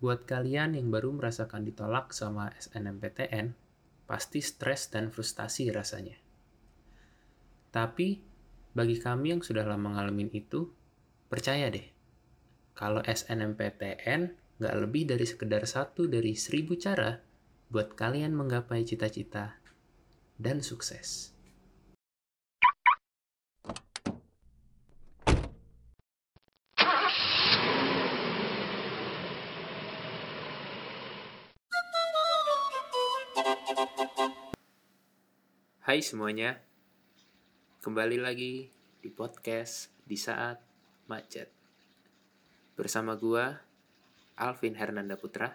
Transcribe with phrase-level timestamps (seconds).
[0.00, 3.52] Buat kalian yang baru merasakan ditolak sama SNMPTN,
[4.08, 6.16] pasti stres dan frustasi rasanya.
[7.68, 8.18] Tapi,
[8.72, 10.72] bagi kami yang sudah lama ngalamin itu,
[11.28, 11.84] percaya deh,
[12.72, 14.20] kalau SNMPTN
[14.56, 17.20] nggak lebih dari sekedar satu dari seribu cara
[17.68, 19.60] buat kalian menggapai cita-cita
[20.40, 21.36] dan sukses.
[35.90, 36.54] Hai semuanya,
[37.82, 38.70] kembali lagi
[39.02, 40.62] di podcast di saat
[41.10, 41.50] macet.
[42.78, 43.58] Bersama gua,
[44.38, 45.50] Alvin Hernanda Putra.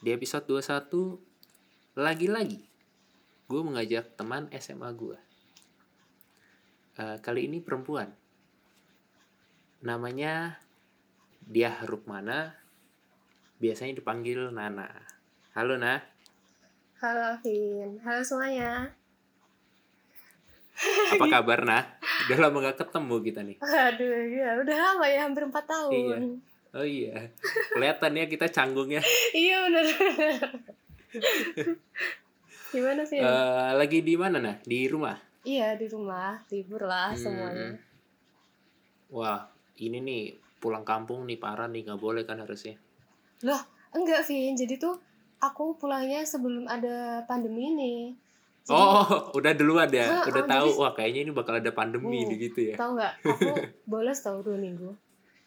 [0.00, 2.64] Di episode 21, lagi-lagi
[3.44, 5.20] gue mengajak teman SMA gue.
[6.96, 8.08] Uh, kali ini perempuan.
[9.84, 10.56] Namanya
[11.44, 12.56] Dia Rukmana,
[13.60, 14.88] biasanya dipanggil Nana.
[15.52, 16.11] Halo Nah.
[17.02, 18.86] Halo Alvin, halo semuanya.
[21.10, 21.82] Apa kabar Nah?
[22.30, 23.58] Udah lama gak ketemu kita nih.
[23.58, 25.90] Aduh, ya udah lama ya, hampir 4 tahun.
[25.90, 26.18] Iya.
[26.72, 27.26] Oh iya,
[27.74, 29.02] kelihatan ya kita canggungnya.
[29.34, 29.84] iya benar.
[32.70, 33.18] Gimana sih?
[33.18, 34.56] Uh, lagi di mana nah?
[34.62, 35.18] Di rumah?
[35.42, 37.18] Iya di rumah, libur lah Hmm.
[37.18, 37.76] semuanya.
[39.10, 39.42] Wah,
[39.82, 40.22] ini nih
[40.62, 42.78] pulang kampung nih parah nih nggak boleh kan harusnya.
[43.42, 43.58] Loh,
[43.90, 44.96] enggak Vin, jadi tuh
[45.42, 47.94] aku pulangnya sebelum ada pandemi ini.
[48.62, 49.02] Jadi, Oh,
[49.38, 50.66] udah duluan ya, Ah, udah ah, tahu.
[50.70, 52.76] jadi- Wah, kayaknya ini bakal ada pandemi nih gitu ya.
[52.78, 53.12] tahu nggak?
[53.26, 53.50] Aku
[53.84, 54.94] bolos tahu dua minggu.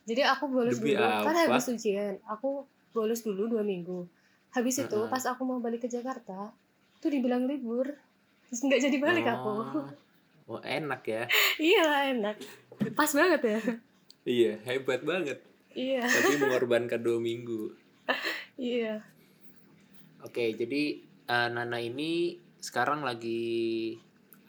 [0.05, 1.49] Jadi aku bolos Demi dulu, kan apa?
[1.49, 2.19] habis ujian.
[2.27, 4.05] Aku bolos dulu dua minggu.
[4.51, 5.09] Habis itu Heeh.
[5.09, 6.53] pas aku mau balik ke Jakarta,
[6.99, 7.89] tuh dibilang libur.
[8.45, 9.51] Terus nggak jadi balik aku.
[10.45, 10.61] Oh.
[10.61, 11.23] Enak ya.
[11.63, 12.37] iya enak.
[12.93, 13.59] Pas banget ya.
[14.21, 15.39] Iya, hebat banget.
[15.71, 17.73] iya, Tapi mengorbankan dua minggu.
[18.55, 19.01] iya.
[20.25, 23.93] Oke, jadi eh, Nana ini sekarang lagi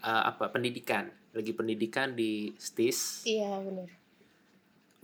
[0.01, 0.49] eh, apa?
[0.49, 3.29] Pendidikan, lagi pendidikan di STIS.
[3.29, 3.89] Iya benar.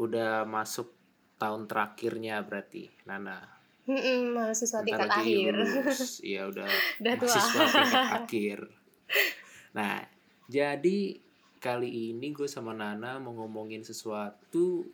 [0.01, 0.89] Udah masuk
[1.37, 3.45] tahun terakhirnya berarti, Nana.
[3.85, 5.55] Mm-mm, mahasiswa tingkat akhir.
[6.23, 6.65] Iya udah
[7.03, 7.27] Udah tua.
[7.29, 8.59] mahasiswa tingkat akhir.
[9.77, 9.95] Nah,
[10.49, 10.99] jadi
[11.61, 14.89] kali ini gue sama Nana mau ngomongin sesuatu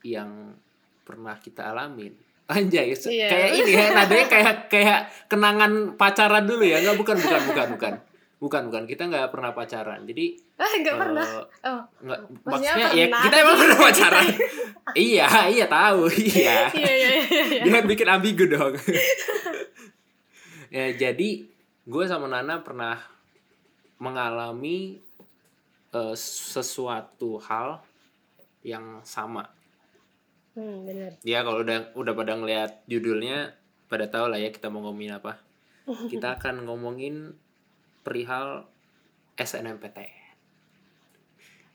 [0.00, 0.56] yang
[1.04, 2.14] pernah kita alamin.
[2.48, 3.28] Anjay, Iya.
[3.28, 7.94] kayak ini ya, nadanya kayak kayak kenangan pacaran dulu ya, nggak bukan bukan bukan bukan.
[8.38, 8.82] Bukan, bukan.
[8.86, 10.06] Kita nggak pernah pacaran.
[10.06, 11.26] Jadi Ah, nggak eh, pernah.
[11.66, 13.22] Oh, nggak Maksudnya maksudnya ya pernah.
[13.26, 14.26] kita emang pernah pacaran.
[15.10, 16.00] iya, iya tahu,
[16.32, 16.58] iya.
[16.72, 17.42] iya iya iya.
[17.50, 17.62] iya.
[17.66, 18.72] Jangan bikin ambigu dong.
[20.76, 21.30] ya jadi
[21.84, 22.96] gue sama Nana pernah
[23.98, 24.96] mengalami
[25.90, 27.82] eh, sesuatu hal
[28.62, 29.50] yang sama.
[30.58, 31.12] Hmm, benar.
[31.22, 33.54] Ya kalau udah udah pada ngeliat judulnya
[33.86, 35.38] pada tahu lah ya kita mau ngomongin apa.
[36.10, 37.32] Kita akan ngomongin
[38.02, 38.66] perihal
[39.34, 40.10] SNMPTN.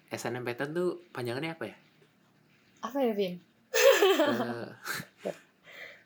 [0.09, 1.75] SNMPTN tuh panjangannya apa ya?
[2.83, 3.39] Apa ya, Vin?
[3.73, 4.69] Eh,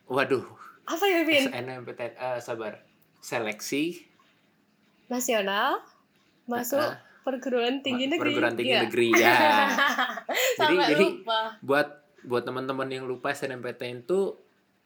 [0.08, 0.44] waduh,
[0.86, 1.44] Apa ya, Vin?
[1.44, 2.80] SNMPTN eh, sabar.
[3.18, 4.06] Seleksi
[5.08, 5.82] Nasional
[6.46, 8.30] masuk eh, perguruan tinggi negeri.
[8.30, 8.82] pergururan tinggi Iya.
[8.86, 9.36] negeri ya.
[10.56, 11.40] Jadi- Sampai jadi- lupa.
[11.60, 11.88] buat
[12.26, 14.34] buat teman-teman yang lupa SNMPTN itu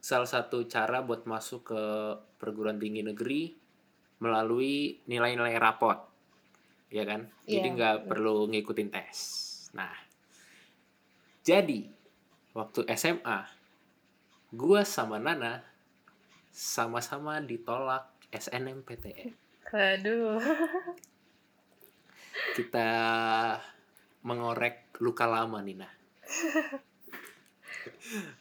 [0.03, 1.82] salah satu cara buat masuk ke
[2.37, 3.54] perguruan tinggi negeri
[4.19, 5.98] melalui nilai-nilai rapot.
[6.93, 7.25] Ya kan?
[7.48, 8.09] Jadi Iya, nggak benar.
[8.10, 9.19] perlu ngikutin tes.
[9.72, 9.93] Nah
[11.43, 11.91] jadi
[12.54, 13.50] waktu SMA
[14.54, 15.59] gua sama Nana
[16.54, 19.34] sama-sama ditolak SNMPTN
[19.72, 20.38] Aduh.
[22.54, 22.88] kita
[24.22, 25.93] mengorek luka lama nih nah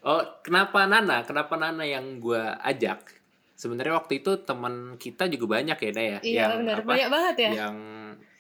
[0.10, 1.24] oh kenapa Nana?
[1.26, 3.18] Kenapa Nana yang gua ajak?
[3.56, 6.76] Sebenarnya waktu itu teman kita juga banyak ya Naya Iya, yang benar.
[6.82, 6.90] apa?
[6.90, 7.52] Banyak banget ya.
[7.68, 7.78] yang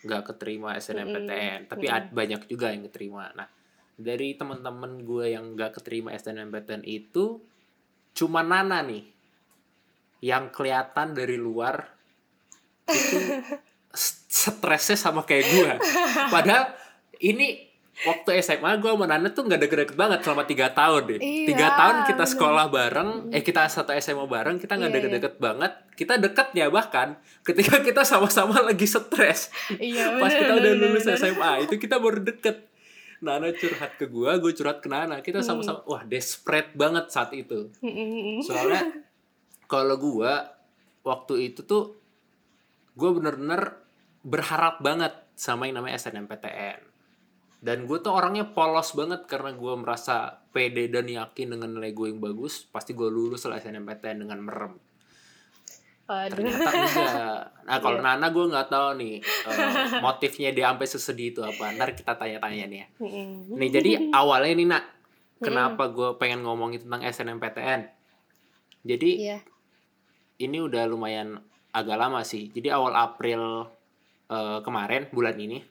[0.01, 1.94] nggak keterima SNMPTN tapi mm.
[1.94, 3.29] ad- banyak juga yang keterima.
[3.38, 3.45] Nah
[4.01, 7.38] dari teman-teman gue yang nggak keterima SNMPTN itu
[8.18, 9.06] cuma Nana nih
[10.25, 11.86] yang kelihatan dari luar
[12.89, 13.18] itu
[14.42, 15.71] stresnya sama kayak gue
[16.33, 16.74] padahal
[17.21, 21.19] ini waktu SMA gue sama Nana tuh nggak deket-deket banget selama tiga tahun deh.
[21.19, 22.31] Iya, tiga tahun kita bener.
[22.31, 25.05] sekolah bareng eh kita satu SMA bareng kita nggak Iya, iya.
[25.05, 25.71] deket-deket banget.
[25.93, 27.07] Kita deketnya bahkan
[27.41, 29.51] ketika kita sama-sama lagi stres.
[29.71, 31.17] Iya, pas kita udah lulus benar.
[31.17, 32.57] SMA itu kita baru deket.
[33.21, 35.21] Nana curhat ke gue gue curhat ke Nana.
[35.21, 35.47] Kita Hmm.
[35.53, 37.69] sama-sama wah desperate banget saat itu.
[38.41, 38.81] Soalnya
[39.69, 40.31] kalau gue
[41.01, 42.01] waktu itu tuh
[42.91, 43.77] gue bener-bener
[44.21, 46.90] berharap banget sama yang namanya SNMPTN
[47.62, 52.08] dan gue tuh orangnya polos banget karena gue merasa pede dan yakin dengan nilai gue
[52.10, 54.74] yang bagus pasti gue lulus lah SNMPTN dengan merem
[56.04, 56.34] Aduh.
[56.36, 58.06] ternyata enggak nah kalau Iya.
[58.10, 59.58] Nana gue nggak tahu nih eh,
[60.02, 62.88] motifnya dia sampai sesedih itu apa ntar kita tanya-tanya nih ya
[63.48, 64.84] nih jadi awalnya nih nak
[65.40, 67.81] kenapa gue pengen ngomongin tentang SNMPTN
[68.84, 69.38] jadi Iya.
[70.42, 71.38] ini udah lumayan
[71.72, 73.69] agak lama sih jadi awal April
[74.28, 75.62] eh, kemarin bulan ini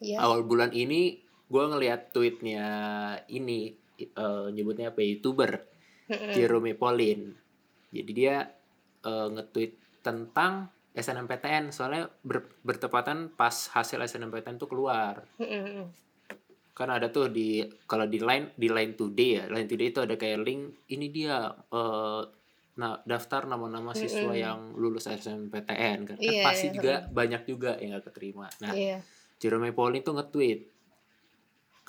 [0.00, 0.18] Iya.
[0.18, 1.20] awal bulan ini
[1.52, 2.66] gue ngeliat tweetnya
[3.28, 5.52] ini eh, nyebutnya apa ya, youtuber.
[6.32, 7.36] Jerome Pauline
[7.88, 8.36] jadi dia
[9.02, 15.24] eh, nge-tweet tentang SNMPTN soalnya ber- bertepatan pas hasil SNMPTN tuh keluar.
[16.72, 20.16] Kan ada tuh di kalau di line di line today ya line today itu ada
[20.16, 22.22] kayak link ini dia eh,
[22.72, 24.40] nah daftar nama-nama siswa Mm-mm.
[24.40, 28.48] yang lulus SNMPTN kan, Kan Iya, pasti iya, juga banyak juga yang gak keterima.
[28.60, 28.98] Nah Iya.
[29.36, 30.71] Jerome Pauline tuh nge-tweet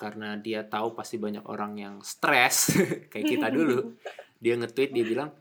[0.04, 2.76] karena dia tahu pasti banyak orang yang stres
[3.10, 3.96] kayak kita dulu
[4.44, 5.32] dia nge-tweet dia bilang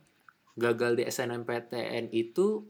[0.55, 2.63] gagal di SNMPTN itu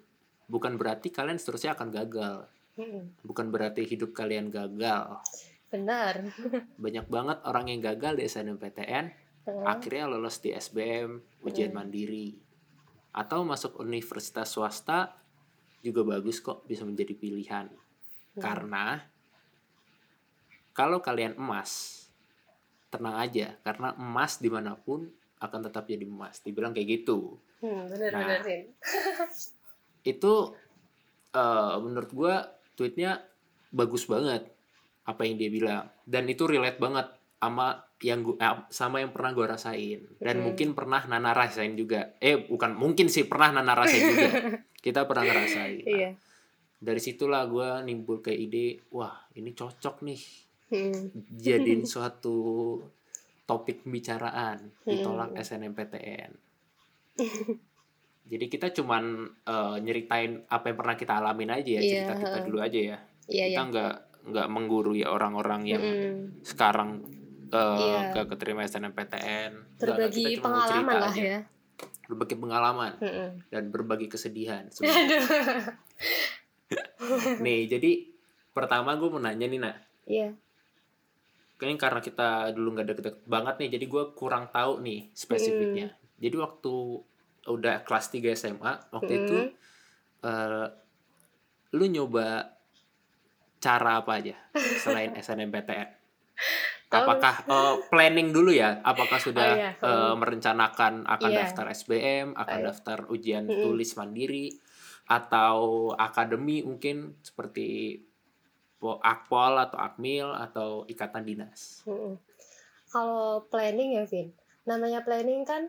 [0.49, 3.21] bukan berarti kalian seterusnya akan gagal Mm-mm.
[3.21, 5.21] bukan berarti hidup kalian gagal
[5.69, 6.33] Benar.
[6.83, 9.67] banyak banget orang yang gagal di SNMPTN Mm.
[9.67, 11.83] akhirnya lolos di SBM ujian Hmm.
[11.83, 12.31] mandiri
[13.11, 15.19] atau masuk universitas swasta
[15.83, 18.39] juga bagus kok bisa menjadi pilihan Hmm.
[18.39, 19.03] karena
[20.73, 22.03] kalau kalian emas
[22.89, 25.05] tenang aja karena emas di mana pun
[25.39, 28.19] akan tetap jadi emas dibilang kayak gitu Hmm, benar Nah.
[28.19, 28.63] benar Vin.
[30.03, 30.33] itu
[31.31, 32.43] eh, menurut gua
[32.73, 33.23] tweetnya
[33.69, 34.43] bagus banget
[35.03, 37.07] apa yang dia bilang dan itu relate banget
[37.39, 40.43] sama yang gua eh, sama yang pernah gua rasain dan Mm.
[40.43, 44.29] mungkin pernah Nana rasain juga eh bukan mungkin sih pernah Nana rasain juga
[44.85, 46.09] kita pernah ngerasain Nah, Iya.
[46.77, 50.19] dari situlah gua nimbul ke ide wah ini cocok nih
[50.73, 51.13] Hmm.
[51.31, 52.35] jadiin suatu
[53.43, 55.39] topik pembicaraan ditolak Hmm.
[55.39, 56.31] SNMPTN
[58.23, 59.03] jadi kita cuman
[59.43, 62.45] eh, nyeritain apa yang pernah kita alamin aja ya Iya, cerita kita heeh.
[62.45, 63.69] dulu aja ya Iya kita iya.
[63.69, 63.93] nggak
[64.23, 66.41] nggak menggurui orang-orang yang Mm-mm.
[66.41, 67.03] sekarang
[67.47, 68.15] eh, Iya.
[68.15, 71.21] gak keterima SNMPTN Berbagi kita mau pengalaman lah aja.
[71.21, 71.39] ya.
[72.03, 73.29] berbagi pengalaman Mm-mm.
[73.47, 74.63] dan berbagi kesedihan
[77.39, 77.91] nih jadi
[78.51, 80.35] pertama gue mau nanya nih nak Iya.
[81.55, 85.99] Kayaknya karena kita dulu nggak deket-deket banget nih jadi gue kurang tahu nih spesifiknya Hmm.
[86.19, 86.73] jadi waktu
[87.43, 89.51] udah kelas 3 SMA waktu itu Mm.
[90.23, 90.67] eh,
[91.73, 92.55] lu nyoba
[93.59, 94.35] cara apa aja
[94.77, 95.89] selain SNMPTN
[96.89, 99.71] apakah eh, planning dulu ya apakah sudah Oh, iya.
[99.73, 101.39] eh, merencanakan akan Iya.
[101.41, 102.67] daftar SBM akan Oh, iya.
[102.69, 104.53] daftar ujian tulis mandiri
[105.03, 107.97] atau akademi mungkin seperti
[108.99, 112.19] akpol atau akmil atau ikatan dinas Mm-mm.
[112.93, 114.29] Kalau planning ya, Vin.
[114.69, 115.65] Namanya planning kan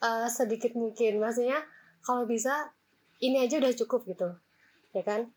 [0.00, 1.20] eh, sedikit mungkin.
[1.20, 1.60] Maksudnya
[2.00, 2.72] kalau bisa
[3.20, 4.32] ini aja udah cukup gitu.
[4.96, 5.28] Ya kan?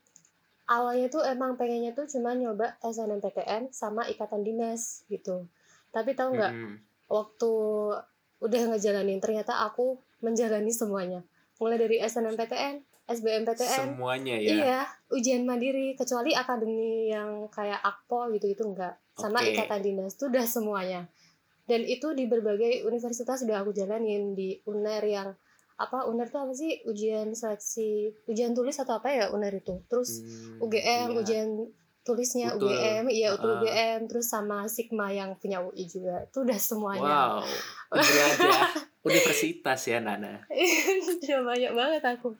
[0.71, 5.51] Awalnya tuh emang pengennya tuh cuma nyoba SNMPTN sama ikatan dinas gitu.
[5.91, 6.75] Tapi tahu nggak Mm-mm.
[7.11, 7.51] waktu
[8.39, 11.27] udah ngejalanin ternyata aku menjalani semuanya.
[11.59, 14.79] Mulai dari SNMPTN, SBMPTN, semuanya ya Iya,
[15.09, 18.97] ujian mandiri kecuali akademi yang kayak Akpol gitu itu enggak.
[19.13, 19.53] Sama Oke.
[19.53, 21.01] ikatan dinas itu udah semuanya.
[21.63, 25.29] Dan itu di berbagai universitas sudah aku jalanin di UNER yang
[25.75, 27.89] apa UNER itu apa sih ujian seleksi
[28.25, 29.85] ujian tulis atau apa ya UNER itu.
[29.85, 31.17] Terus Hmm, UGM iya.
[31.17, 31.49] ujian
[32.01, 32.69] tulisnya Utul.
[32.69, 33.57] UGM, iya utul Ah.
[33.59, 36.21] UGM, terus sama Sigma yang punya UI juga.
[36.23, 37.01] Itu udah semuanya.
[37.01, 37.41] wow
[37.87, 38.61] penjelajah
[39.07, 42.33] universitas ya Nana Udah banyak banget aku.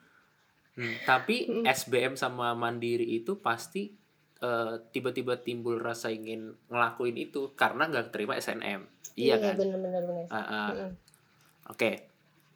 [0.76, 1.48] Hmm, tapi.
[1.64, 3.96] SBM sama mandiri itu pasti
[4.36, 8.84] eh, tiba-tiba timbul rasa ingin ngelakuin itu karena nggak terima SNM
[9.16, 10.24] iya kan bener-bener bener.
[10.28, 10.68] Ah, ah.
[10.70, 10.92] Mm-mm.
[11.66, 11.90] Oke.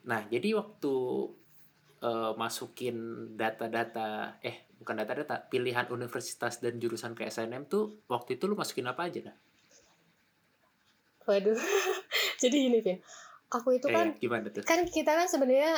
[0.05, 0.93] Nah, jadi waktu
[2.01, 2.97] eh, masukin
[3.33, 8.85] data-data eh bukan data-data, pilihan universitas dan jurusan ke SNM tuh waktu itu lu masukin
[8.85, 9.37] apa aja nah?
[11.25, 11.57] Waduh.
[12.41, 12.97] Jadi gini, Vin.
[13.49, 14.63] Aku itu Eh, kan gimana tuh?
[14.63, 15.75] kan kita kan sebenarnya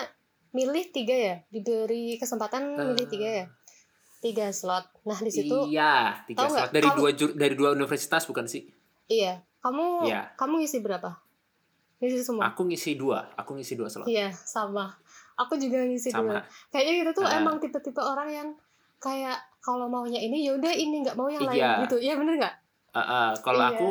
[0.53, 3.45] milih tiga ya diberi kesempatan milih tiga ya
[4.19, 8.23] tiga slot nah di situ iya, tiga slot dari kalau- dua jur- dari dua universitas
[8.23, 8.63] bukan sih?
[9.05, 10.31] iya kamu Iya.
[10.33, 11.11] kamu ngisi berapa
[11.97, 14.05] ngisi semua Aku ngisi dua, aku ngisi dua slot.
[14.05, 14.91] iya sama
[15.33, 16.21] aku juga ngisi Sama.
[16.29, 17.35] dua kayaknya kita tuh Ah.
[17.35, 18.47] emang tipe-tipe orang yang
[18.97, 21.83] kayak kalau maunya ini ya udah ini nggak mau yang lain Iya.
[21.83, 22.55] gitu iya bener nggak
[22.93, 23.73] Ah, ah, kalau Iya.
[23.73, 23.87] aku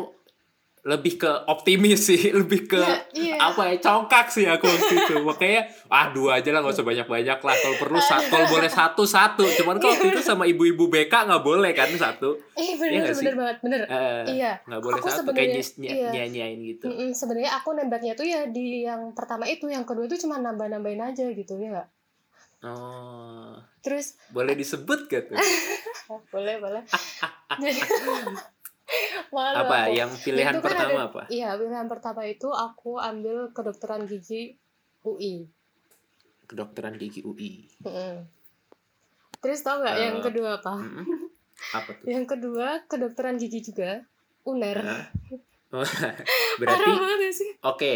[0.83, 3.35] lebih ke optimis sih, lebih ke Iya, iya.
[3.39, 5.15] apa ya congkak sih aku waktu itu.
[5.21, 7.55] Makanya ah dua aja lah nggak usah banyak-banyak lah.
[7.55, 9.45] Kalau perlu satu, kalau boleh satu satu.
[9.55, 12.35] Cuman kalau waktu itu sama ibu-ibu BK nggak boleh kan satu.
[12.53, 13.23] Eh Iya bener nggak sih?
[13.23, 13.81] bener banget bener.
[13.85, 14.53] Eh, Iya.
[14.65, 16.11] nggak boleh Aku satu kayak nyis- iya.
[16.11, 16.87] nyanyain gitu.
[16.89, 20.99] Mm-mm, sebenarnya aku nembaknya tuh ya di yang pertama itu, yang kedua itu cuma nambah-nambahin
[21.05, 21.89] aja gitu ya nggak?
[22.63, 25.39] Oh, Terus boleh disebut gak tuh?
[26.35, 26.83] boleh boleh.
[29.31, 29.95] Malu apa aku.
[29.95, 31.23] yang pilihan Itu kan pertama ada- apa?
[31.27, 34.57] Iya pilihan pertama itu aku ambil kedokteran gigi
[35.03, 35.49] UI.
[36.45, 37.67] Kedokteran gigi UI.
[37.81, 38.29] Mm-mm.
[39.39, 40.75] Terus tau nggak yang Eh, kedua apa?
[40.77, 41.05] Mm-mm.
[41.73, 42.05] Apa tuh?
[42.05, 44.05] Yang kedua kedokteran gigi juga
[44.43, 44.79] UNER.
[45.73, 46.05] Parah
[46.61, 46.93] berarti
[47.63, 47.93] oke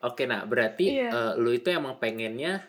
[0.00, 1.10] oke nah berarti Iya.
[1.10, 2.62] eh, lu itu emang pengennya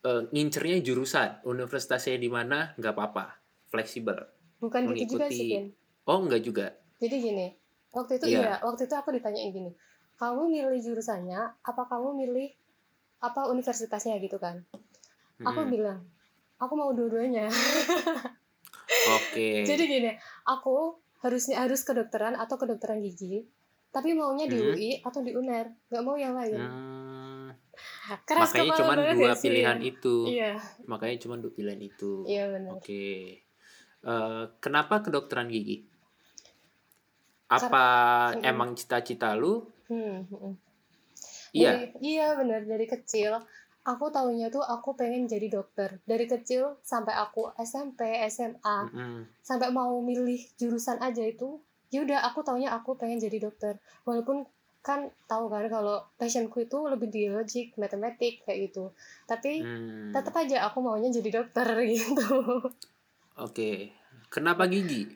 [0.00, 3.38] eh, ngincernya jurusan universitasnya di mana nggak apa-apa
[3.68, 4.18] fleksibel
[4.58, 5.70] Bukan gitu juga sih, mengikuti-
[6.04, 6.66] oh nggak juga
[6.98, 7.46] Jadi gini,
[7.94, 8.38] waktu itu Iya.
[8.42, 9.70] iya, waktu itu aku ditanyain gini,
[10.18, 12.48] kamu milih jurusannya, apa kamu milih
[13.22, 14.66] apa universitasnya gitu kan?
[15.46, 15.70] Aku Mm-mm.
[15.70, 16.02] bilang,
[16.58, 17.46] aku mau dua-duanya.
[19.16, 20.10] oke Jadi gini,
[20.46, 23.46] aku harusnya harus kedokteran atau kedokteran gigi,
[23.90, 24.74] tapi maunya di Hmm.
[24.74, 26.58] UI atau di UNER, nggak mau yang lain.
[26.58, 27.54] Hmm,
[28.28, 29.42] Keras makanya cuma dua ya sih?
[29.46, 30.52] pilihan itu Iya,
[30.90, 32.74] makanya cuma dua pilihan itu iya benar.
[32.74, 33.02] oke
[33.98, 35.82] Eh, kenapa kedokteran gigi
[37.48, 37.84] apa
[38.36, 38.44] Mm-mm.
[38.44, 40.52] emang cita-cita lu Hmm, hmm.
[41.56, 43.40] iya Dari- iya benar dari kecil.
[43.88, 45.96] Aku tahunya tuh aku pengen jadi dokter.
[46.04, 49.24] Dari kecil sampai aku SMP, SMA, Mm-mm.
[49.40, 51.56] sampai mau milih jurusan aja itu
[51.88, 54.44] ya udah aku taunya aku pengen jadi dokter walaupun
[54.84, 58.92] kan tahu kan kalau passionku itu lebih di logik matematik kayak gitu
[59.24, 61.64] tapi Hmm, tetap aja aku maunya jadi dokter
[61.96, 62.28] gitu
[63.40, 63.88] Oke,
[64.28, 65.08] kenapa gigi?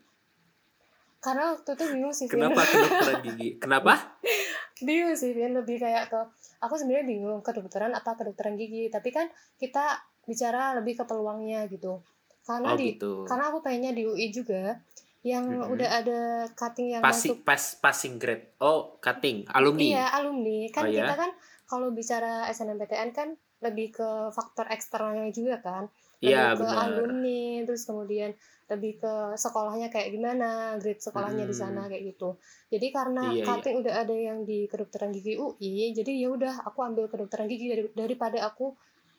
[1.22, 2.34] Karena waktu itu bingung sih Vin.
[2.34, 3.48] Kenapa kedokteran gigi?
[3.56, 3.92] Kenapa?
[4.86, 5.54] bingung sih Vin.
[5.54, 6.20] lebih kayak ke
[6.58, 12.02] aku sebenarnya bingung kedokteran apa kedokteran gigi tapi kan kita bicara lebih ke peluangnya gitu
[12.42, 13.22] karena Oh di gitu.
[13.22, 14.82] karena aku pengennya di UI juga
[15.22, 15.70] yang Mhm.
[15.70, 16.20] udah ada
[16.52, 18.58] cutting yang Passing masuk pas passing grade.
[18.58, 19.82] Oh, cutting, alumni.
[19.94, 20.66] Iya, alumni.
[20.74, 21.30] Kan Oh, kita kan
[21.62, 23.28] kalau bicara SNMPTN kan
[23.62, 25.86] lebih ke faktor eksternalnya juga kan.
[26.22, 26.78] Lebih Iya, ke benar.
[26.86, 28.30] alumni, terus kemudian
[28.70, 31.90] lebih ke sekolahnya kayak gimana, grade sekolahnya di sana Hmm.
[31.90, 32.38] kayak gitu.
[32.70, 33.44] Jadi karena Iya, iya.
[33.44, 37.66] cutting udah ada yang di kedokteran gigi UI, jadi ya udah aku ambil kedokteran gigi
[37.68, 38.72] dari- daripada aku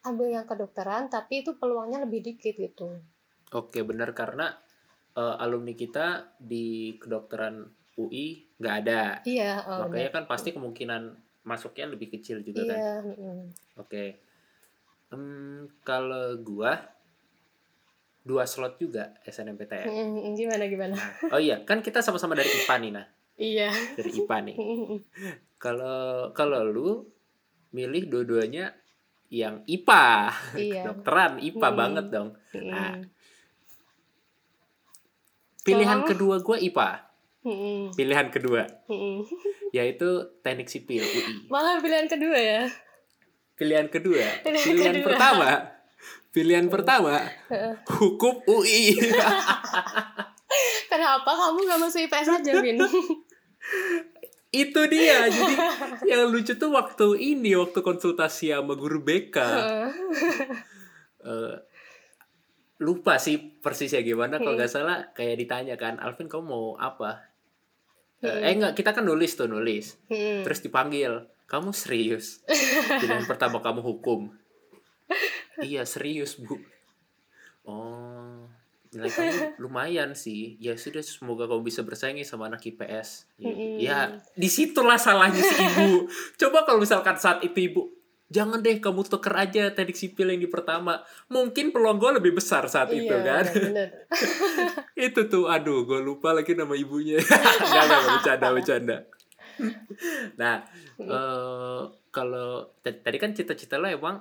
[0.03, 2.88] ambil yang kedokteran tapi itu peluangnya lebih dikit gitu.
[3.53, 4.55] Oke, benar karena
[5.13, 7.62] eh, alumni kita di kedokteran
[8.01, 9.22] UI nggak ada.
[9.22, 11.13] Iya, oh, Makanya kan pasti kemungkinan
[11.45, 12.79] masuknya lebih kecil juga kan.
[12.79, 13.39] Iya, mm-mm.
[13.77, 14.17] Oke.
[15.13, 16.74] Em, kalau gua
[18.23, 19.85] dua slot juga SNMPTN.
[19.85, 20.95] Mm-mm, gimana gimana?
[20.95, 23.05] Nah, oh iya, kan kita sama-sama dari IPA nih, nah.
[23.35, 23.69] Iya.
[23.93, 24.55] Dari IPA nih.
[24.55, 24.97] Mm-mm.
[25.59, 26.89] Kalau kalau lu
[27.71, 28.71] milih dua-duanya
[29.27, 30.07] yang IPA,
[30.55, 30.81] Iya.
[30.87, 31.77] kedokteran IPA Hmm.
[31.77, 32.29] banget dong.
[32.63, 32.95] Nah.
[35.63, 36.89] Pilihan kedua gue IPA.
[37.43, 37.91] Mm-mm.
[37.91, 39.27] Pilihan kedua Mm-mm.
[39.75, 40.07] yaitu
[40.39, 41.51] teknik sipil UI.
[41.51, 42.63] Malah pilihan kedua ya.
[43.53, 45.07] Pilihan kedua, Pilihan pilihan kedua.
[45.11, 45.47] pertama,
[46.33, 47.21] pilihan pertama
[47.93, 48.97] hukum UI.
[50.91, 52.51] Kenapa kamu gak masuk IPS aja?
[54.53, 55.25] Itu dia.
[55.25, 55.53] Jadi
[56.05, 59.33] yang lucu tuh waktu ini waktu konsultasi sama guru BK.
[59.33, 59.87] Heeh.
[61.25, 61.55] eh,
[62.77, 64.59] lupa sih persisnya gimana kalau Hmm.
[64.59, 67.31] nggak salah kayak ditanya kan Alvin kamu mau apa
[68.19, 68.43] Eh, Hmm.
[68.43, 70.43] eh enggak kita kan nulis tuh nulis Mm.
[70.43, 72.39] terus dipanggil kamu serius
[72.93, 74.31] pilihan pertama kamu hukum
[75.62, 76.57] iya serius bu.
[77.67, 78.50] Oh
[78.93, 79.33] nilai kamu
[79.65, 80.55] lumayan sih.
[80.62, 83.81] Ya sudah semoga kamu bisa bersaing sama anak IPS Mm-mm.
[83.81, 86.05] ya di situlah salahnya si ibu.
[86.38, 87.83] Coba kalau misalkan saat itu ibu
[88.33, 91.01] jangan deh kamu tuker aja teknik sipil yang di pertama.
[91.29, 93.89] Mungkin peluang gue lebih besar saat itu Iya, kan bener.
[95.10, 97.22] itu tuh aduh gue lupa lagi nama ibunya.
[97.69, 98.98] Nggak nggak bercanda bercanda.
[100.38, 100.55] Nah
[100.98, 104.17] eh, kalau tadi kan cita-cita lo emang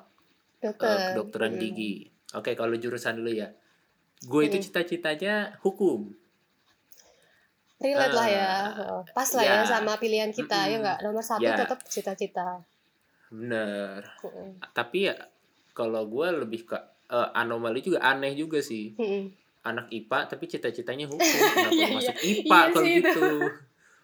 [0.62, 1.12] Dokter.
[1.12, 1.60] kedokteran Mm.
[1.60, 1.94] gigi
[2.32, 3.50] oke kalau jurusan dulu ya
[4.22, 4.64] gue itu Mm.
[4.64, 6.14] cita-citanya hukum
[7.76, 8.52] Relate lah ya.
[8.72, 9.54] Eh, Pas lah ya.
[9.58, 10.80] ya sama pilihan kita, ya Mm-mm.
[10.80, 10.98] nggak?
[11.02, 11.58] Nomor satu Ya.
[11.58, 12.62] tetap cita-cita.
[13.28, 14.04] bener
[14.70, 15.16] tapi ya
[15.72, 16.76] kalau gue lebih ke
[17.08, 19.32] eh, anomali juga aneh juga sih Mm-mm.
[19.64, 22.28] anak IPA tapi cita-citanya hukum kenapa lu masuk iya.
[22.30, 22.92] IPA Iya kalau itu.
[23.00, 23.28] gitu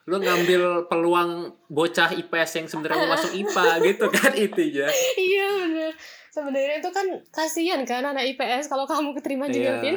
[0.08, 1.30] lu ngambil peluang
[1.68, 5.92] bocah IPS yang sebenarnya mau masuk IPA gitu kan intinya Iya bener.
[6.30, 9.82] Sebenarnya itu kan kasihan kan anak IPS kalau kamu keterima juga, Iya.
[9.82, 9.96] Vin.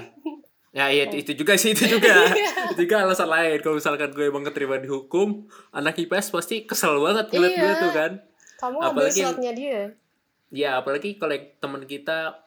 [0.72, 2.16] Ya iya itu, itu juga sih itu juga.
[2.72, 6.96] itu juga alasan lain kalau misalkan gue emang keterima di hukum, anak IPS pasti kesel
[6.98, 7.76] banget ngeliat gue Iya.
[7.78, 8.12] tuh kan.
[8.58, 9.82] kamu ambil Apalagi- slotnya dia
[10.50, 12.38] Ya apalagi kalau temen kita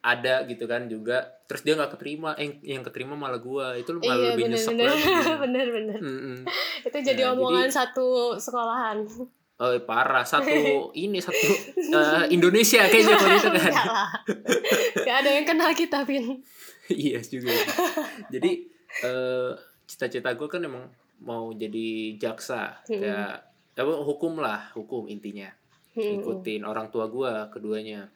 [0.00, 4.06] ada gitu kan juga terus dia nggak keterima eh, yang keterima malah gua itu malah
[4.14, 6.36] iya lebih bener nyesek bener lagi bener bener Mm-mm.
[6.84, 9.02] itu jadi Ya, omongan jadi- satu sekolahan
[9.56, 10.24] Oh parah.
[10.24, 10.52] Satu
[11.04, 13.74] ini satu eh, Indonesia kayaknya kalau itu kan.
[15.00, 16.26] Gak ada yang kenal kita Vin.
[16.86, 17.50] Iya juga.
[18.30, 18.62] Jadi
[19.02, 19.50] eh,
[19.90, 20.86] cita-cita gue kan emang
[21.18, 22.78] mau jadi jaksa.
[22.86, 23.02] Hmm.
[23.02, 23.32] kayak
[23.76, 25.50] apa hukum lah hukum intinya.
[25.98, 26.22] Hmm.
[26.22, 28.06] ikutin orang tua gue keduanya.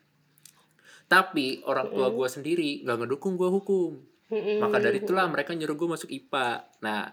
[1.11, 2.15] Tapi orang tua Mm.
[2.15, 3.93] gue sendiri nggak ngedukung gue hukum.
[4.31, 4.63] Hmm.
[4.63, 7.11] maka dari itulah mereka nyuruh gue masuk IPA nah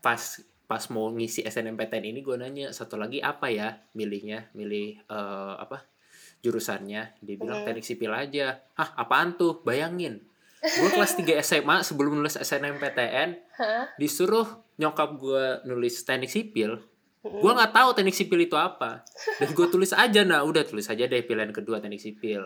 [0.00, 4.50] pas pas mau ngisi SNMPTN ini gue nanya satu lagi apa ya milihnya?
[4.52, 5.86] Milih eh, apa
[6.38, 7.18] jurusannya?
[7.18, 7.66] Dia bilang Hmm.
[7.66, 8.60] teknik sipil aja.
[8.74, 9.62] Hah apaan tuh?
[9.62, 10.26] Bayangin.
[10.58, 13.86] Gue kelas 3 SMA sebelum nulis SNMPTN Hah?
[13.94, 14.44] disuruh
[14.76, 16.82] nyokap gue nulis teknik sipil.
[17.22, 19.06] Gue nggak tahu teknik sipil itu apa.
[19.38, 22.42] Dan gue tulis aja nah udah tulis aja deh pilihan kedua teknik sipil.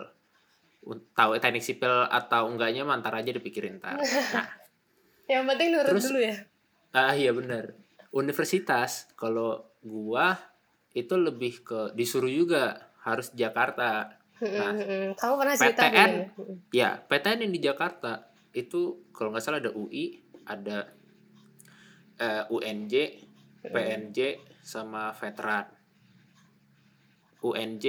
[1.13, 3.97] Tahu teknik sipil atau enggaknya mah ntar aja dipikirin ntar.
[3.97, 4.47] Nah.
[5.31, 6.35] Yang penting nurut Terus- dulu ya?
[6.91, 7.71] Ah iya bener
[8.11, 10.35] universitas kalau gua
[10.91, 14.19] itu lebih ke disuruh juga harus Jakarta.
[14.41, 14.73] Nah.
[15.15, 16.11] Kamu pernah cerita PTN.
[16.73, 16.99] ya?
[16.99, 20.91] PTN yang di Jakarta itu kalau nggak salah ada UI ada
[22.19, 22.93] eh, UNJ
[23.61, 25.69] PNJ sama veteran.
[27.41, 27.85] UNJ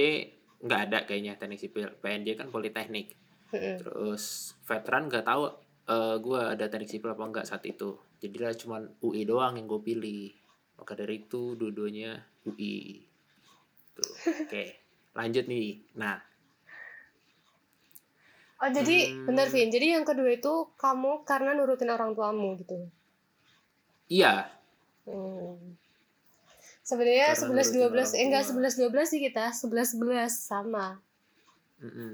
[0.63, 1.89] nggak ada kayaknya teknik sipil.
[1.99, 3.17] PNJ kan politeknik.
[3.51, 5.49] Terus veteran nggak tahu
[5.83, 9.81] eh gue ada teknik sipil apa enggak saat itu jadilah cuman UI doang yang gue
[9.83, 10.31] pilih.
[10.79, 12.15] Maka dari itu dua-duanya
[12.47, 13.03] UI
[13.93, 14.11] tuh
[14.47, 14.63] oke.
[15.13, 15.83] Lanjut nih.
[15.99, 16.17] Nah.
[18.63, 19.27] Oh jadi Hmm.
[19.27, 19.67] bener Vin.
[19.67, 22.87] Jadi yang kedua itu Kamu karena nurutin orang tuamu gitu.
[24.07, 24.47] Iya.
[25.03, 25.75] Hmm.
[26.83, 28.55] Sebenarnya Karena 11 nurutin 12 orang eh enggak tua.
[28.59, 30.87] 11 12 sih kita, 11 11 sama.
[31.83, 32.13] mm-mm.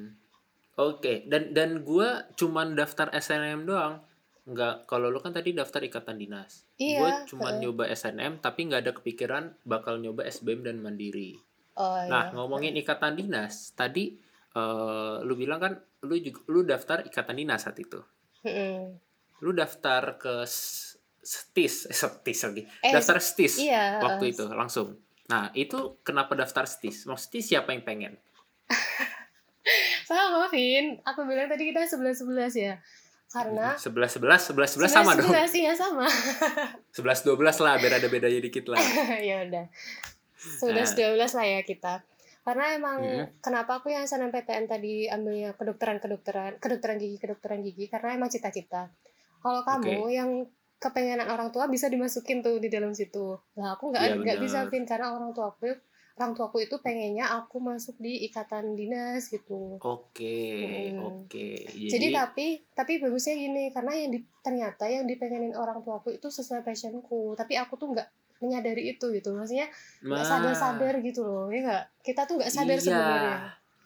[0.75, 1.13] oke.
[1.29, 4.01] Dan dan gue cuman daftar SNM doang
[4.49, 7.61] nggak kalau lu kan tadi daftar ikatan dinas Iya, gue cuman heeh.
[7.63, 11.37] nyoba SNM tapi nggak ada kepikiran bakal nyoba SBM dan mandiri
[11.79, 12.35] Oh Nah, iya.
[12.35, 14.11] ngomongin ikatan dinas, tadi
[14.51, 18.03] eh, lu bilang kan lu juga lu daftar ikatan dinas saat itu.
[18.43, 18.99] Mm-mm.
[19.39, 22.63] Lu daftar ke STIS, eh, STIS lagi.
[22.83, 24.03] Eh, daftar STIS Iya.
[24.03, 24.99] waktu eh, itu langsung.
[25.31, 27.07] Nah, itu kenapa daftar STIS?
[27.07, 28.13] Maksudnya siapa yang pengen?
[30.03, 32.75] Sama Vin, aku bilang tadi kita 11 11 ya.
[33.29, 35.29] Karena 11 11 11 11 sama dong.
[35.29, 36.05] 11 iya sama.
[36.97, 38.81] 11 12 lah, biar ada bedanya dikit lah.
[39.21, 39.65] ya udah.
[40.59, 42.01] 11 12 lah ya kita.
[42.39, 43.25] Karena emang Hmm.
[43.39, 48.89] kenapa aku yang SNMPTN tadi ambilnya kedokteran kedokteran kedokteran gigi kedokteran gigi karena emang cita-cita.
[49.39, 50.29] Kalau kamu yang
[50.75, 53.35] kepengenan orang tua bisa dimasukin tuh di dalam situ.
[53.53, 54.45] Nah aku nggak Iya, nggak benar.
[54.47, 55.67] bisa Vin karena orang tua aku
[56.19, 59.79] orang tuaku itu pengennya aku masuk di ikatan dinas gitu.
[59.79, 60.35] Oke,
[60.91, 61.23] Hmm.
[61.23, 61.47] oke.
[61.87, 66.67] Jadi, tapi tapi bagusnya gini karena yang di, ternyata yang dipengenin orang tuaku itu sesuai
[66.67, 68.07] passionku tapi aku tuh nggak
[68.39, 69.67] menyadari itu gitu maksudnya
[69.99, 72.83] nggak Nah, sadar-sadar gitu loh ya nggak kita tuh nggak sadar iya.
[72.83, 73.35] sebenarnya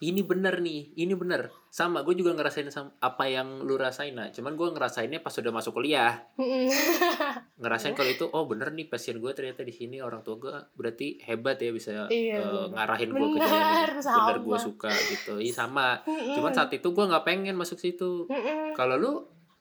[0.02, 1.54] Ini bener nih, ini bener.
[1.70, 4.26] Sama, gue juga ngerasain sama apa yang lu rasain, nah.
[4.28, 6.26] Cuman gue ngerasainnya pas udah masuk kuliah.
[7.62, 11.22] Ngerasain kalau itu, oh bener nih passion gue ternyata di sini orang tua gue berarti
[11.24, 12.74] hebat ya bisa Iya, bener.
[12.74, 15.32] ngarahin gue ke jalan yang bener gue suka gitu.
[15.38, 16.02] Iya sama.
[16.06, 18.26] Cuman saat itu gue nggak pengen masuk situ.
[18.74, 19.12] Kalau lu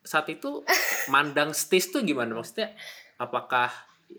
[0.04, 0.65] saat itu
[1.08, 2.36] mandang stis tuh gimana?
[2.36, 2.74] Maksudnya
[3.15, 3.72] apakah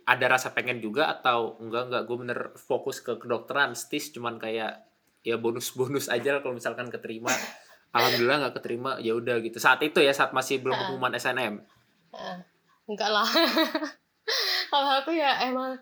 [0.03, 4.83] ada rasa pengen juga atau enggak enggak gue bener fokus ke kedokteran stis cuman kayak
[5.24, 7.32] ya bonus-bonus aja lah kalau misalkan keterima.
[7.94, 9.56] Alhamdulillah nggak keterima ya udah gitu.
[9.56, 11.64] Saat itu ya saat masih belum pengumuman SNM
[12.14, 12.38] Ah,
[12.87, 13.26] enggak lah.
[14.70, 15.78] Kalau aku ya emang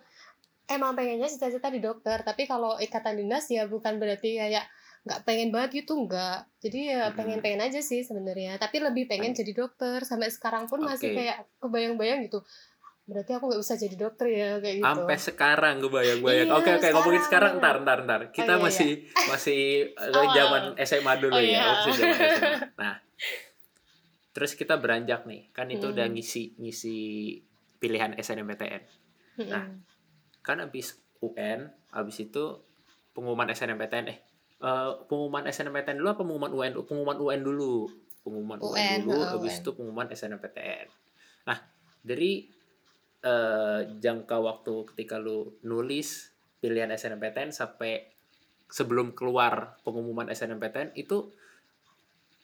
[0.68, 2.20] emang pengennya cita-cita di dokter.
[2.24, 4.64] Tapi kalau ikatan dinas ya bukan berarti kayak
[5.02, 7.18] nggak pengen banget gitu enggak jadi ya Mm-mm.
[7.18, 8.56] pengen-pengen aja sih sebenarnya.
[8.56, 9.32] Tapi lebih pengen.
[9.36, 10.04] jadi dokter.
[10.04, 11.18] Sampai sekarang pun masih Oke.
[11.24, 12.40] kayak kebayang-bayang gitu
[13.02, 16.70] berarti aku nggak bisa jadi dokter ya kayak gitu sampai sekarang gue bayang-bayang Iya, oke
[16.72, 18.62] oke ngomongin sekarang ntar ntar ntar kita iya, iya.
[18.62, 18.90] masih
[19.26, 19.60] masih
[19.98, 20.30] eh, Awal.
[20.32, 21.62] zaman SMA dulu Oh, ya iya.
[21.64, 22.50] oh, masih zaman SMA.
[22.80, 22.94] nah
[24.32, 25.92] terus kita beranjak nih kan itu Hmm.
[25.92, 26.96] udah ngisi ngisi
[27.76, 28.82] pilihan SNMPTN
[29.34, 29.48] Mm-mm.
[29.48, 29.64] Nah,
[30.40, 32.44] kan abis UN, abis itu
[33.10, 34.18] pengumuman SNMPTN eh
[34.58, 36.72] eh, pengumuman SNMPTN dulu apa pengumuman UN?
[36.78, 37.88] Pengumuman UN dulu.
[38.20, 39.60] Pengumuman UN, UN, dulu, heeh, abis UN.
[39.60, 40.86] itu pengumuman SNMPTN.
[41.42, 41.58] Nah,
[42.00, 42.46] dari
[43.22, 46.30] eh, jangka waktu ketika lu nulis
[46.62, 48.06] pilihan SNMPTN sampai
[48.72, 51.28] sebelum keluar pengumuman SNMPTN itu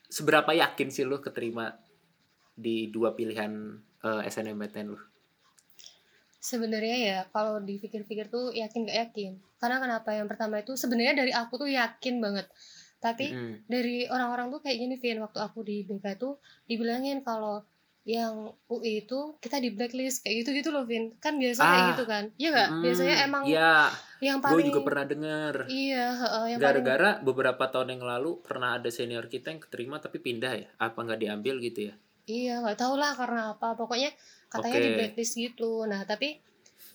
[0.09, 1.73] seberapa yakin sih lu keterima
[2.59, 4.99] di dua pilihan uh, SNMPTN lu?
[6.39, 9.31] Sebenarnya ya kalau dipikir-pikir tuh yakin gak yakin.
[9.57, 10.15] Karena kenapa?
[10.15, 12.47] Yang pertama itu sebenarnya dari aku tuh yakin banget.
[12.99, 13.53] Tapi Mm-mm.
[13.67, 17.63] dari orang-orang tuh kayak gini Vin waktu aku di BK tuh dibilangin kalau
[18.01, 18.33] yang
[18.65, 21.89] UI itu kita di blacklist kayak gitu gitu loh Vin kan biasa kayak Ah.
[21.91, 23.73] gitu kan iya nggak Mm, biasanya emang Iya,
[24.19, 25.53] yang gue paling juga pernah dengar.
[25.67, 29.97] iya heeh, yang paling Gara-gara beberapa tahun yang lalu pernah ada senior kita yang keterima
[29.97, 30.67] tapi pindah ya?
[30.77, 31.95] Apa nggak diambil gitu ya?
[32.25, 34.13] iya nggak tahu lah karena apa pokoknya
[34.47, 34.95] katanya di Oke.
[34.95, 36.37] blacklist gitu nah tapi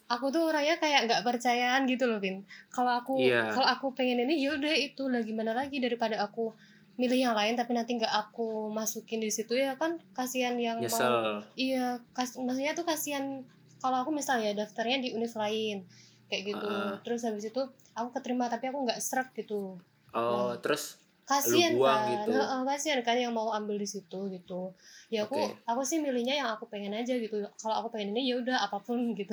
[0.07, 3.51] aku tuh orangnya kayak nggak percayaan gitu loh Vin kalau aku Iya.
[3.51, 6.55] kalau aku pengen ini ya udah itu lah gimana lagi daripada aku
[6.95, 10.87] milih yang lain tapi nanti nggak aku masukin di situ ya kan kasihan yang mau
[10.87, 11.43] Nyesel.
[11.55, 13.43] Iya, kas maksudnya tuh kasihan
[13.83, 15.83] kalau aku misalnya daftarnya di univ lain
[16.31, 16.67] kayak gitu.
[16.67, 16.97] Ah.
[17.03, 17.61] Terus habis itu
[17.93, 19.77] aku keterima tapi aku nggak seret gitu.
[20.15, 20.63] Oh, Nah.
[20.63, 22.05] terus Kasihan kan.
[22.07, 22.37] gitu.
[22.37, 24.77] Heeh, kasihan kan yang mau ambil di situ gitu.
[25.09, 25.57] Ya aku Oke.
[25.65, 27.41] aku sih milihnya yang aku pengen aja gitu.
[27.57, 29.33] Kalau aku pengen ini ya udah apa pun gitu.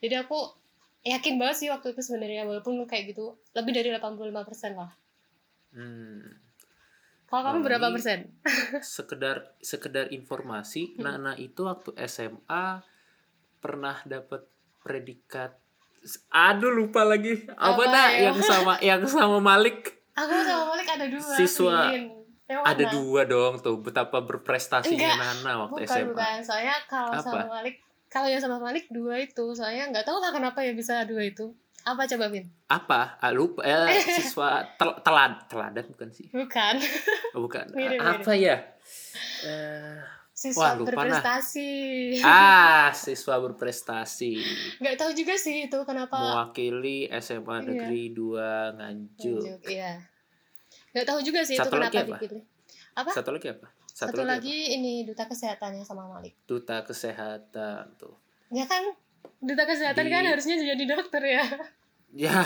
[0.00, 0.38] Jadi aku
[1.04, 4.32] yakin banget sih waktu itu sebenarnya walaupun kayak gitu lebih dari 85%
[4.74, 4.90] lah.
[5.76, 6.24] Hmm,
[7.26, 8.32] Kalau kamu berapa persen?
[8.96, 11.04] sekedar sekedar informasi, Hmm.
[11.04, 12.80] Nana itu waktu SMA
[13.58, 14.46] pernah dapat
[14.80, 15.58] predikat
[16.30, 17.34] Aduh lupa lagi.
[17.50, 18.30] Apa, Apa, dah ya?
[18.30, 19.90] yang sama yang sama Malik?
[20.14, 21.34] Aku sama Malik ada dua.
[21.34, 21.90] Siswa.
[22.46, 25.42] Ada dua dong tuh betapa berprestasinya Enggak.
[25.42, 26.08] Nana waktu bukan SMA.
[26.14, 27.26] bukan soalnya kalau Apa?
[27.26, 31.02] sama Malik kalau yang sama Malik dua itu soalnya nggak tahu lah kenapa ya bisa
[31.02, 31.50] dua itu
[31.86, 33.14] apa coba Vin Apa?
[33.16, 33.86] Ah, lupa eh,
[34.18, 36.26] siswa tel telad teladan bukan sih?
[36.28, 36.74] bukan
[37.30, 37.62] Oh, bukan.
[37.78, 38.02] Mirip, mirip.
[38.02, 38.56] apa ya?
[39.46, 39.96] Eh,
[40.34, 41.08] siswa lupa nah.
[41.08, 41.70] berprestasi
[42.20, 44.34] ah, siswa berprestasi
[44.82, 47.64] nggak tahu juga sih itu kenapa mewakili SMA Iya.
[47.64, 49.40] Negeri 2 Nganjuk.
[49.40, 49.96] Nganjuk, iya
[50.92, 52.18] nggak tahu juga sih Satu itu lagi kenapa apa?
[52.20, 52.44] dipilih
[52.92, 53.66] apa Satu lagi apa?
[53.96, 56.44] satu, lagi ini duta kesehatannya sama Malik apa?
[56.44, 58.12] Duta Kesehatan tuh.
[58.52, 58.84] ya kan
[59.38, 61.46] duta kesehatan Di- kan harusnya jadi dokter ya
[62.16, 62.32] Ya,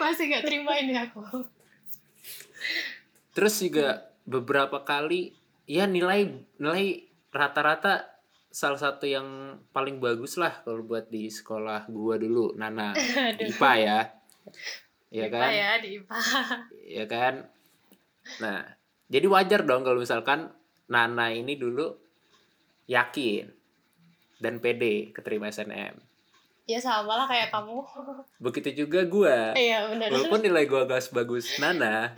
[0.00, 1.20] masih nggak terima ini aku
[3.34, 5.36] terus juga beberapa kali
[5.68, 8.08] ya nilai nilai rata-rata
[8.48, 12.96] salah satu yang paling bagus lah kalau buat di sekolah gua dulu Nana
[13.36, 13.52] Aduh.
[13.52, 14.00] IPA ya.
[15.12, 15.50] Ya IPA kan?
[15.52, 16.18] ya di IPA
[16.96, 17.34] ya kan
[18.40, 18.64] nah
[19.12, 20.48] jadi wajar dong kalau misalkan
[20.88, 21.92] Nana ini dulu
[22.88, 23.57] yakin
[24.38, 26.08] dan pede keterima SNM
[26.68, 27.80] ya sama lah kayak kamu.
[28.36, 29.56] Begitu juga gua.
[29.56, 30.12] Iya benar.
[30.12, 32.12] Walaupun nilai gua gak sebagus Nana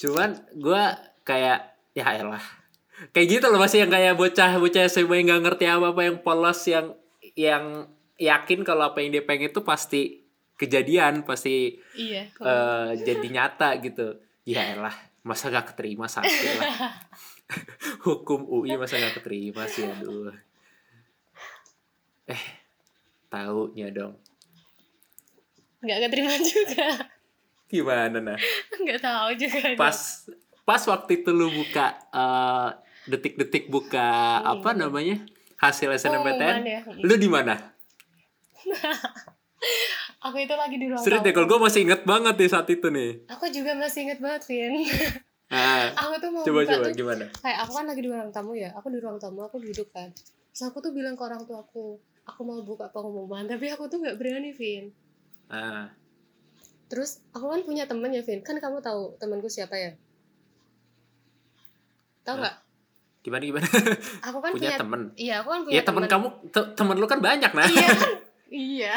[0.00, 0.96] cuman gua
[1.28, 2.42] kayak ya elah.
[3.12, 6.16] Kayak gitu loh masih yang kayak bocah bocah SMA yang gak ngerti apa apa yang
[6.24, 6.96] polos yang
[7.36, 7.64] yang
[8.16, 10.24] yakin kalau apa yang dia pengen itu pasti
[10.56, 14.16] kejadian pasti iya eh, jadi nyata gitu.
[14.48, 16.96] Ya elah masa gak keterima sakit lah.
[18.08, 20.32] Hukum UI masa gak keterima sih aduh
[22.24, 22.42] eh
[23.26, 24.14] taunya dong.
[25.80, 26.88] Nggak keterima juga.
[27.66, 28.38] Gimana nah?
[28.76, 29.96] Nggak tahu juga pas
[30.62, 32.68] pas waktu itu lu buka eh,
[33.04, 34.06] detik-detik buka
[34.38, 34.52] Hmm.
[34.52, 35.16] apa namanya?
[35.56, 36.80] Hasil SNMPTN Pengumuman ya.
[37.00, 37.54] lu di mana?
[40.22, 42.86] Aku itu lagi di ruang serius deh kalau gue masih inget banget nih saat itu
[42.88, 43.26] nih.
[43.28, 44.74] Aku juga masih inget banget Vin.
[45.52, 47.24] Nah, aku tuh mau coba buka coba tuh gimana?
[47.36, 50.08] kayak aku kan lagi di ruang tamu ya aku di ruang tamu aku duduk kan.
[50.48, 52.00] Terus aku tuh bilang ke orang tua aku
[52.32, 54.88] aku mau buka pengumuman tapi aku tuh nggak berani Vin.
[55.52, 55.92] Ah.
[56.88, 58.40] Terus aku kan punya temen ya Vin.
[58.40, 59.92] Kan kamu tahu temanku siapa ya?
[62.24, 62.56] Tahu nggak?
[63.22, 63.68] Gimana gimana?
[64.32, 65.00] Aku kan punya punya, temen.
[65.14, 68.10] iya aku kan punya ya temen kamu te- temen lu kan banyak nah iya kan?
[68.52, 68.92] Iya.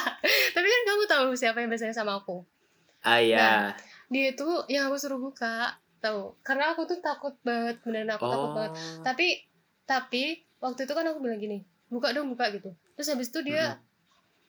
[0.56, 2.42] Tapi kan kamu tahu siapa yang biasanya sama aku.
[3.04, 3.76] Ah ya
[4.10, 6.34] dia itu yang aku suruh buka tahu.
[6.42, 8.54] Karena aku tuh takut banget beneran aku takut oh.
[8.56, 8.72] Banget
[9.04, 9.26] tapi
[9.86, 10.22] tapi
[10.58, 12.70] waktu itu kan aku bilang gini buka dong buka gitu.
[12.94, 13.78] Terus habis itu dia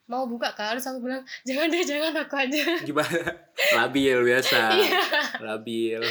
[0.07, 2.63] mau buka kan terus aku bilang jangan deh jangan aku aja.
[2.81, 3.19] Gimana?
[3.77, 4.59] Labil biasa.
[4.71, 4.99] Iya.
[5.43, 6.01] Labil.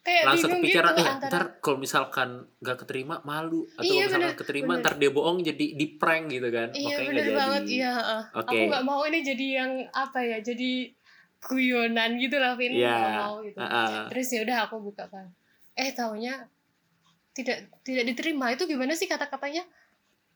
[0.00, 2.28] Kayak langsung kepikiran gitu eh antara ntar kalau misalkan
[2.62, 3.66] gak keterima malu.
[3.74, 4.82] Atau Iya, misalkan bener, keterima bener.
[4.86, 6.68] ntar dia bohong jadi di prank gitu kan.
[6.70, 7.36] Iya makanya bener nggak jadi.
[7.36, 7.62] banget.
[7.66, 8.22] Iya heeh.
[8.32, 8.48] Oke.
[8.48, 10.72] aku nggak mau ini jadi yang apa ya jadi
[11.40, 12.72] guyonan gitu lah Vin.
[12.72, 12.94] Iya.
[12.94, 13.58] nggak mau gitu.
[13.58, 14.04] Ah, ah.
[14.08, 15.26] terus ya udah aku buka kan.
[15.74, 16.46] Eh taunya
[17.34, 18.54] tidak tidak diterima.
[18.54, 19.66] Itu gimana sih kata-katanya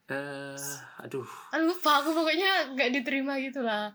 [0.05, 0.57] Eh,
[1.01, 1.25] aduh.
[1.49, 3.93] Ah, lupa aku pokoknya nggak diterima gitu lah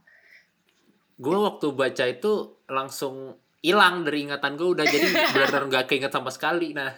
[1.21, 2.33] gue waktu baca itu
[2.73, 6.73] langsung hilang dari ingatan gue udah jadi benar-benar nggak keinget sama sekali.
[6.73, 6.97] Nah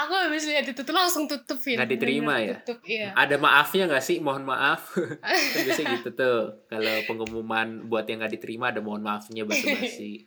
[0.00, 2.56] aku habis lihat itu tuh langsung tutup Vin Nggak diterima ya?
[2.64, 3.12] tutup iya.
[3.12, 4.16] Ada maafnya nggak sih?
[4.24, 4.96] Mohon maaf.
[5.52, 6.40] Kan biasanya gitu tuh.
[6.72, 10.24] Kalau pengumuman buat yang nggak diterima ada mohon maafnya basa-basi.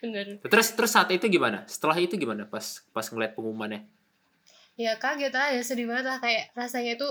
[0.00, 0.40] Bener.
[0.40, 1.68] Terus terus saat itu gimana?
[1.68, 3.84] Setelah itu gimana pas pas ngeliat pengumumannya?
[4.80, 6.18] Ya kaget aja sedih banget lah.
[6.18, 7.08] Kayak rasanya itu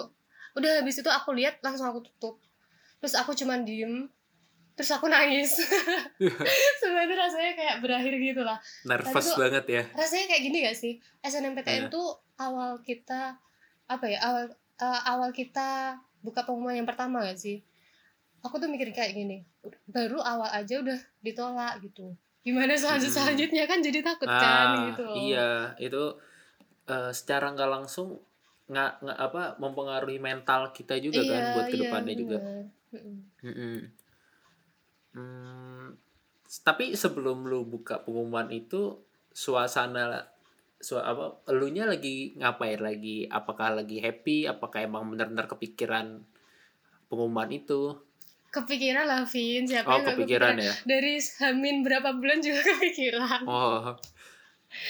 [0.55, 2.41] udah habis itu aku lihat langsung aku tutup.
[2.97, 4.09] Terus aku cuman diem.
[4.73, 5.59] Terus aku nangis.
[6.79, 8.57] Sebenarnya rasanya kayak berakhir gitu lah.
[8.83, 9.83] Nervous tuh- banget ya.
[9.93, 10.93] rasanya kayak gini gak sih?
[11.21, 11.89] SNMPTN Iya.
[11.89, 13.35] tuh awal kita
[13.85, 14.45] apa ya awal
[14.79, 17.59] eh, awal kita buka pengumuman yang pertama gak sih?
[18.39, 19.43] Aku tuh mikir kayak gini
[19.85, 22.15] baru awal aja udah ditolak gitu.
[22.39, 23.17] Gimana selanjut Hmm.
[23.19, 25.15] selanjutnya kan jadi takut kan gitu loh.
[25.17, 25.75] iya.
[25.75, 26.15] Itu
[26.89, 28.17] eh, secara nggak langsung
[28.69, 32.37] nggak nggak apa mempengaruhi mental kita juga kan Iya, buat iya, ke depannya juga.
[32.37, 32.65] bener.
[32.89, 33.17] Mm-mm.
[33.45, 33.77] Mm-mm.
[35.09, 35.97] Hmm,
[36.61, 38.93] tapi sebelum lu buka pengumuman itu
[39.33, 40.21] suasana
[40.79, 46.23] su apa elunya lagi ngapain lagi apakah lagi happy apakah emang benar-benar kepikiran
[47.11, 47.99] pengumuman itu
[48.49, 53.43] kepikiran lah Vin siapa oh yang nggak kepikiran ya dari Hamin berapa bulan juga kepikiran
[53.43, 53.91] oh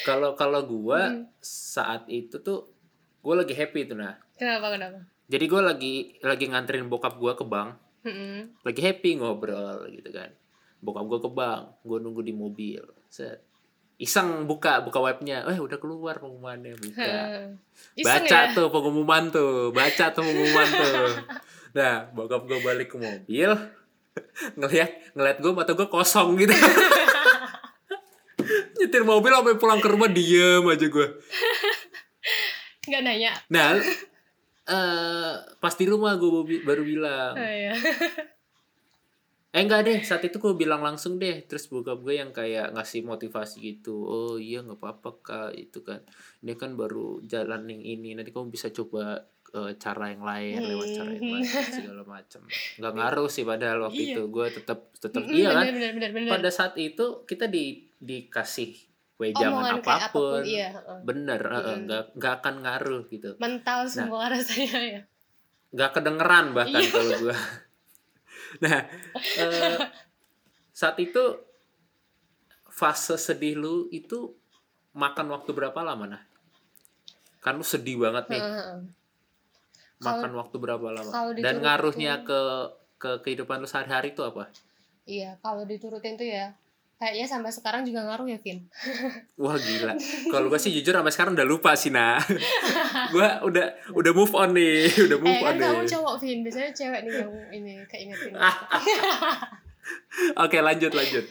[0.02, 1.26] kalau kalau gua Hmm.
[1.39, 2.68] saat itu tuh
[3.20, 4.15] gua lagi happy tuh nah.
[4.36, 5.00] Kenapa kenapa?
[5.28, 7.76] Jadi gua lagi lagi nganterin bokap gua ke bank.
[8.00, 8.63] Mm-mm.
[8.63, 10.32] lagi happy ngobrol gitu kan.
[10.80, 12.80] Bokap gue ke bank gue nunggu di mobil.
[13.12, 13.44] Set.
[14.00, 15.44] Iseng buka buka webnya.
[15.44, 17.12] Eh udah keluar pengumumannya buka.
[18.00, 18.56] Baca ya?
[18.56, 21.12] tuh pengumuman tuh baca tuh pengumuman tuh.
[21.76, 23.52] Nah bokap gue balik ke mobil
[24.56, 26.56] ngelihat ngeliat gue mata gue kosong gitu
[28.89, 31.08] nyetir mobil sampai pulang ke rumah diem aja gue
[32.89, 33.78] nggak nanya nah
[34.73, 37.73] eh pas di rumah gue baru bilang oh, iya.
[39.49, 41.41] Eh enggak deh, saat itu gue bilang langsung deh.
[41.49, 43.97] Terus bokap gue yang kayak ngasih motivasi gitu.
[44.06, 46.06] Oh iya nggak apa-apa kak, itu kan.
[46.45, 48.13] Ini kan baru jalan yang ini.
[48.13, 52.45] Nanti kamu bisa coba eh, cara yang lain, lewat cara yang lain segala macam.
[52.78, 54.13] Nggak ngaruh sih padahal waktu Iya.
[54.21, 55.65] itu gue tetap tetap iya kan.
[55.65, 56.30] bener, bener, bener, bener.
[56.30, 58.76] Pada saat itu kita di dikasih
[59.16, 60.42] wejangan Omongan kayak apa pun.
[60.42, 60.70] iya.
[61.04, 61.78] Bener, Mm-mm.
[61.86, 63.30] nggak nggak akan ngaruh gitu.
[63.38, 63.92] mental Nah.
[63.92, 65.02] semua rasanya ya
[65.70, 66.90] nggak kedengeran bahkan Iya.
[66.90, 67.38] kalau gua
[68.64, 68.80] nah
[69.38, 69.78] eh,
[70.72, 71.22] saat itu
[72.66, 74.34] fase sedih lu itu
[74.92, 76.22] makan waktu berapa lama nah
[77.40, 78.42] kan lu sedih banget nih
[80.00, 82.40] makan waktu berapa lama dan ngaruhnya ke
[82.98, 84.48] ke kehidupan lu sehari-hari itu apa
[85.04, 86.56] iya kalau diturutin tuh ya
[87.00, 88.68] kayaknya sampai sekarang juga ngaruh ya Vin?
[89.42, 89.96] Wah gila.
[90.28, 92.20] Kalau gua sih jujur sampai sekarang udah lupa sih nah
[93.16, 95.64] gua udah udah move on nih udah move eh on kan nih.
[95.64, 96.40] kamu cowok Vin.
[96.44, 98.36] Biasanya cewek nih yang ini keingetin.
[98.36, 98.56] Ah.
[100.44, 101.26] oke lanjut lanjut.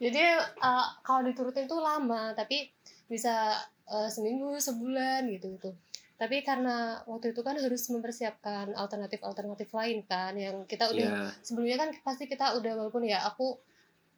[0.00, 2.72] Jadi eh, kalau diturutin tuh lama tapi
[3.04, 5.76] bisa eh, seminggu sebulan gitu gitu.
[6.16, 11.28] Tapi karena waktu itu kan harus mempersiapkan alternatif alternatif lain kan yang kita udah ya
[11.44, 13.60] sebelumnya kan pasti kita udah walaupun ya aku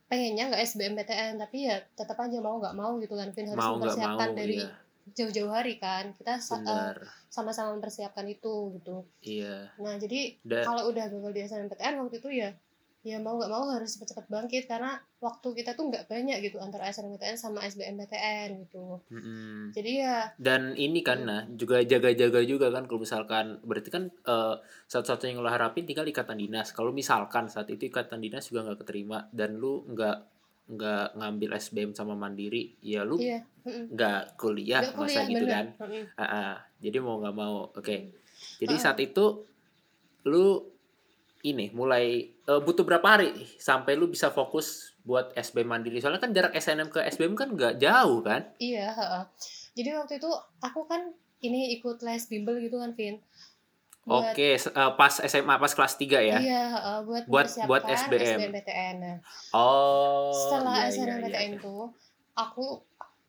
[0.06, 3.30] pengennya nggak SBMPTN tapi ya tetap aja mau nggak mau gitu kan.
[3.34, 4.70] Vin harus mau nggak mau mempersiapkan dari iya.
[5.14, 6.14] jauh-jauh hari kan.
[6.14, 6.96] Kita eh, benar.
[7.30, 9.06] sama-sama mempersiapkan itu gitu.
[9.22, 9.70] Iya.
[9.82, 12.50] Nah jadi kalau udah gagal di SNMPTN waktu itu ya
[13.02, 16.86] ya mau nggak mau harus cepat-cepat bangkit karena waktu kita tuh nggak banyak gitu antara
[16.86, 19.70] SNMPTN sama SBMPTN gitu Mm-mm.
[19.70, 21.28] jadi ya dan ini kan Hmm.
[21.28, 24.54] nah juga jaga-jaga juga kan kalau misalkan berarti kan eh,
[24.84, 28.82] satu-satunya yang lo harapin tinggal ikatan dinas kalau misalkan saat itu ikatan dinas juga nggak
[28.82, 30.18] keterima dan lu nggak
[30.66, 35.54] nggak ngambil SBM sama mandiri ya lu iya nggak kuliah Nggak masa gitu bener.
[35.54, 35.66] kan.
[36.16, 36.52] Ah, ah.
[36.76, 37.96] jadi mau nggak mau oke
[38.58, 38.82] jadi Ah.
[38.82, 39.46] saat itu
[40.24, 40.74] lu
[41.46, 44.66] ini mulai eh, butuh berapa hari sampai lu bisa fokus
[45.00, 49.22] buat SBM mandiri soalnya kan jarak SNM ke SBM kan nggak jauh kan iya heeh.
[49.74, 53.22] jadi waktu itu aku kan ini ikut les bimbel gitu kan Vin
[54.02, 56.38] buat Oke, se- eh, pas SMA pas kelas 3 ya.
[56.38, 58.38] Iya, heeh, buat Buat- buat SBM.
[58.38, 58.94] SBMPTN.
[59.02, 59.16] Nah,
[59.50, 60.30] Oh.
[60.30, 61.58] setelah iya, iya, SNMPTN iya.
[61.58, 61.90] tuh
[62.32, 62.86] aku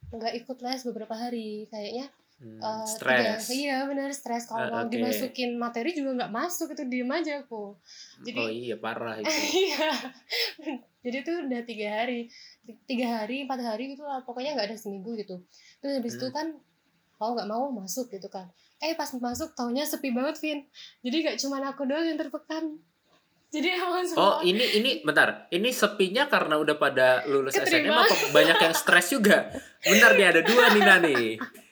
[0.08, 3.50] nggak ikut les beberapa hari kayaknya Hmm, eh, stres.
[3.50, 4.93] iya benar stres kalau Eh, mau oke.
[4.93, 7.73] dimasukin materi juga nggak masuk itu diem aja aku
[8.21, 9.26] jadi- oh iya parah itu.
[9.58, 9.89] iya
[11.00, 12.30] jadi tuh udah tiga hari
[12.84, 15.41] tiga hari empat hari gitu lah pokoknya nggak ada seminggu gitu
[15.80, 16.36] terus habis itu Hmm.
[16.36, 16.47] kan
[17.17, 18.45] mau nggak mau masuk gitu kan
[18.78, 20.60] eh pas masuk taunya sepi banget Vin
[21.02, 22.78] jadi nggak cuma aku doang yang terpekan
[23.50, 25.47] jadi emang Oh, semua ini ini bentar.
[25.50, 28.04] Ini sepinya karena udah pada lulus SNM Keterima.
[28.04, 29.47] apa banyak yang stres juga?
[29.80, 31.17] Bentar nih ada dua nih Nani.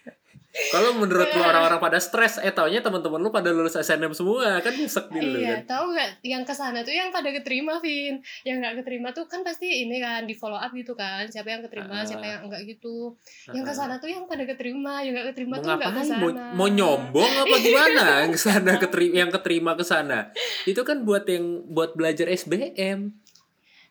[0.66, 4.72] Kalau menurut lu orang-orang pada stres, eh taunya teman-teman lu pada lulus SNM semua kan
[4.72, 5.68] nyesek di lu Iya, kan.
[5.68, 8.18] tahu nggak yang ke sana tuh yang pada keterima, Vin.
[8.42, 11.26] Yang nggak keterima tuh kan pasti ini kan di follow up gitu kan.
[11.26, 12.04] Siapa yang keterima, Ah.
[12.04, 13.20] siapa yang enggak gitu.
[13.48, 15.98] Yang ke sana tuh yang pada keterima, yang nggak keterima Mau tuh nggak ngapain?
[15.98, 16.22] ke sana.
[16.22, 18.06] Mau, mau nyombong apa gimana?
[18.22, 20.20] yang ke sana keterima yang keterima ke sana.
[20.64, 23.12] Itu kan buat yang buat belajar SBM.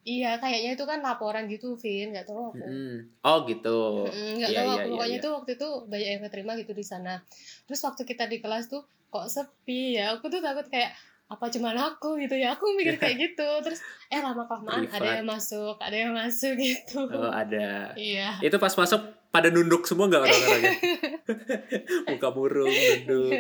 [0.05, 2.13] Iya kayaknya itu kan laporan gitu Vin.
[2.13, 2.61] Nggak tahu aku.
[2.61, 2.93] Mm-mm.
[3.21, 3.79] Oh gitu.
[4.07, 4.85] Mm, nggak Iya, tahu iya, aku.
[4.85, 7.15] iya, pokoknya tuh waktu itu banyak yang keterima gitu di sana.
[7.65, 10.13] Terus waktu kita di kelas tuh kok sepi ya?
[10.13, 10.93] Aku tuh takut kayak
[11.25, 12.21] apa cuman aku?
[12.21, 12.53] gitu ya.
[12.53, 13.49] Aku mikir kayak gitu.
[13.61, 17.09] Terus eh lama kelamaan ada yang masuk ada yang masuk gitu.
[17.09, 17.97] Oh ada.
[17.97, 18.37] iya.
[18.39, 19.01] Itu pas masuk
[19.33, 20.75] pada nunduk semua nggak orang-orangnya?
[22.13, 23.35] Muka burung nunduk.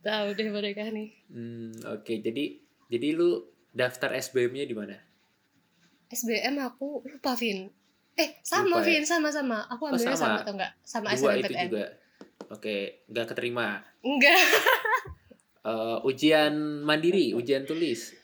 [0.00, 1.12] tahu deh mereka nih.
[1.28, 4.96] Hmm, Oke, jadi jadi lu daftar SBM-nya di mana?
[6.08, 7.66] SBM aku lupa Vin
[8.14, 8.86] eh sama Lupa ya?
[8.88, 10.22] Vin sama sama aku Oh, ambilnya sama.
[10.32, 11.86] sama atau enggak sama Dua itu juga.
[12.48, 13.82] Oke, nggak keterima.
[14.00, 14.38] enggak
[15.66, 18.14] Eh, ujian mandiri, ujian tulis.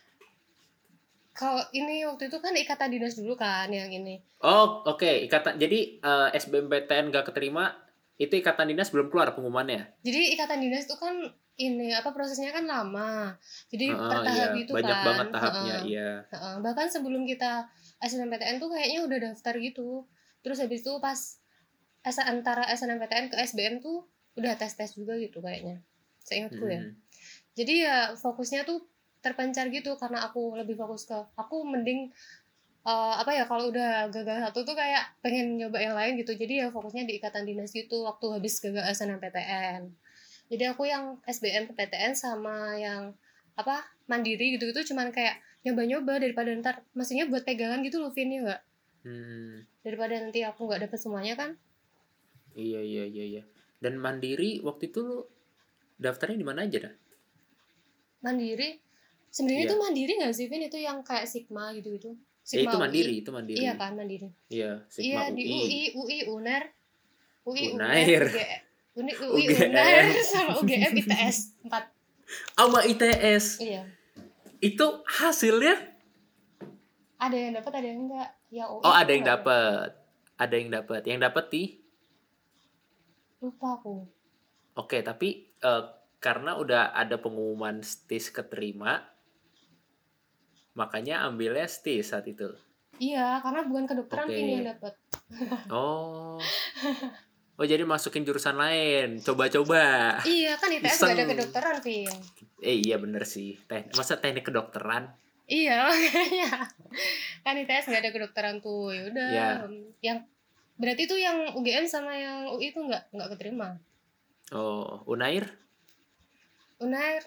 [1.33, 5.57] kalau ini waktu itu kan ikatan dinas dulu kan yang ini Oh, oke, ikatan.
[5.57, 7.75] Jadi eh, SBMPTN nggak keterima,
[8.15, 9.91] itu ikatan dinas belum keluar pengumumannya.
[10.01, 11.19] jadi ikatan dinas itu kan
[11.61, 13.37] ini apa prosesnya kan lama
[13.69, 14.61] jadi Heeh, per tahap iya.
[14.65, 15.81] gitu Banyak kan banget tahapnya, Heeh.
[15.89, 16.11] iya.
[16.33, 17.69] Heeh, bahkan sebelum kita
[18.01, 20.09] SNMPTN tuh kayaknya udah daftar gitu
[20.43, 21.19] terus habis itu pas
[22.03, 25.85] S antara SNMPTN ke SBM tuh udah tes tes juga gitu kayaknya
[26.25, 26.97] seingatku ya Hmm.
[27.55, 28.89] jadi ya fokusnya tuh
[29.23, 32.11] terpencar gitu karena aku lebih fokus ke aku mending
[32.83, 36.67] eh, apa ya kalau udah gagal satu tuh kayak pengen nyoba yang lain gitu jadi
[36.67, 39.83] ya fokusnya di ikatan dinas gitu waktu habis gagal SNMPTN
[40.53, 43.17] jadi aku yang SBM PTN sama yang
[43.55, 48.29] apa mandiri gitu gitu cuman kayak nyoba-nyoba daripada ntar maksudnya buat pegangan gitu loh Vin
[48.31, 48.63] ya nggak
[49.03, 49.67] Hmm.
[49.81, 51.59] daripada nanti aku nggak dapet semuanya kan
[52.53, 53.43] Iya, iya, iya, iya.
[53.79, 55.25] Dan mandiri waktu itu lu
[55.97, 56.95] daftarnya di mana aja dah?
[58.21, 58.79] mandiri
[59.27, 59.69] sebenarnya Iya.
[59.69, 62.11] itu mandiri nggak sih Vin itu yang kayak Sigma gitu gitu
[62.45, 62.83] Ya, itu UI.
[62.83, 63.59] mandiri, itu mandiri.
[63.59, 65.35] iya kan mandiri Iya, Sigma iya UI.
[65.35, 66.63] di UI UI UNER
[67.43, 68.23] UI Unair.
[68.23, 68.62] UNER UGM
[68.93, 69.73] Uni, UI UGM.
[69.73, 71.73] UNER sama UGM ITS 4
[72.53, 73.45] Sama ITS.
[73.59, 73.83] iya
[74.59, 75.75] Itu hasilnya
[77.17, 79.89] ada yang dapat ada yang enggak yang UI Oh, ada yang dapat.
[80.35, 81.01] Ada yang dapat.
[81.05, 81.63] Yang dapat di
[83.39, 84.07] lupa aku
[84.75, 85.83] Oke, tapi eh,
[86.17, 89.03] karena udah ada pengumuman STIS keterima,
[90.73, 92.49] makanya ambilnya STIS saat itu.
[92.97, 94.33] iya karena bukan kedokteran Oke.
[94.33, 94.95] Vin yang dapat
[95.75, 96.39] Oh.
[97.63, 99.23] Oh, jadi masukin jurusan lain.
[99.23, 100.19] Coba-coba.
[100.25, 101.31] iya kan ITS nggak ada Iseng.
[101.31, 102.11] kedokteran Vin
[102.59, 103.55] Eh, iya bener sih.
[103.63, 105.15] Teh masa teknik kedokteran?
[105.45, 106.51] iya makanya
[107.41, 109.49] kan ITS nggak ada kedokteran tuh ya udah Iya.
[110.01, 110.19] yang
[110.75, 113.79] berarti tuh yang UGM sama yang UI itu nggak nggak keterima
[114.51, 115.47] Oh, Unair?
[116.79, 117.23] Unair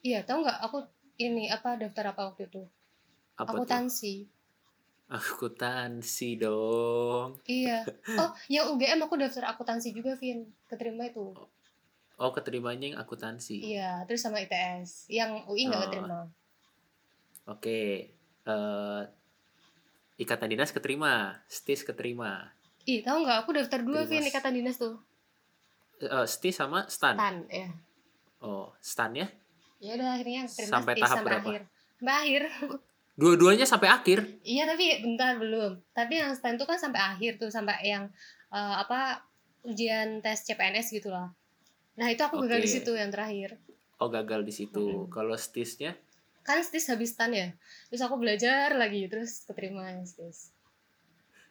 [0.00, 0.80] iya tahu nggak aku
[1.18, 2.62] ini apa daftar apa waktu itu
[3.34, 3.56] Apa tuh?
[3.60, 4.24] akuntansi
[5.08, 7.40] Akuntansi dong.
[7.42, 7.80] iya
[8.20, 11.32] oh yang UGM aku daftar akuntansi juga Vin keterima itu
[12.14, 13.62] Oh, keterimanya yang akuntansi.
[13.64, 15.84] iya terus sama ITS yang UI nggak Oh.
[15.86, 16.18] keterima
[17.46, 18.12] Oke.
[18.42, 19.02] Eh
[20.18, 22.50] Ikatan dinas keterima, STIS keterima.
[22.82, 24.98] ih tahu nggak aku daftar dua Vin ikatan dinas tuh
[25.98, 27.14] Eh, STIS sama STAN.
[27.14, 27.70] tan ya
[28.38, 29.26] Oh, STAN ya?
[29.78, 31.48] ya udah akhirnya keterima Sampai STIS tahap sampai berapa?
[31.48, 31.62] akhir
[31.96, 32.42] sampai akhir
[33.18, 34.22] Dua-duanya sampai akhir.
[34.46, 38.06] iya tapi bentar belum tapi yang stand tuh kan sampai akhir tuh sampai yang
[38.54, 39.26] eh, apa
[39.66, 41.34] ujian tes CPNS gitu lah
[41.98, 43.58] nah itu aku gagal di situ yang terakhir
[43.98, 44.78] Oh, gagal di situ.
[44.78, 45.10] Mm-mm.
[45.10, 45.98] Kalau STIS-nya
[46.48, 47.52] kan STIS habis tan ya
[47.92, 50.48] terus aku belajar lagi terus keterima yang STIS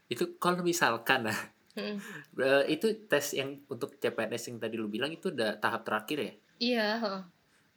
[0.10, 1.40] itu kalau misalkan nah,
[1.78, 6.34] eh, itu tes yang untuk CPNS yang tadi lu bilang itu udah tahap terakhir ya.
[6.58, 6.88] iya.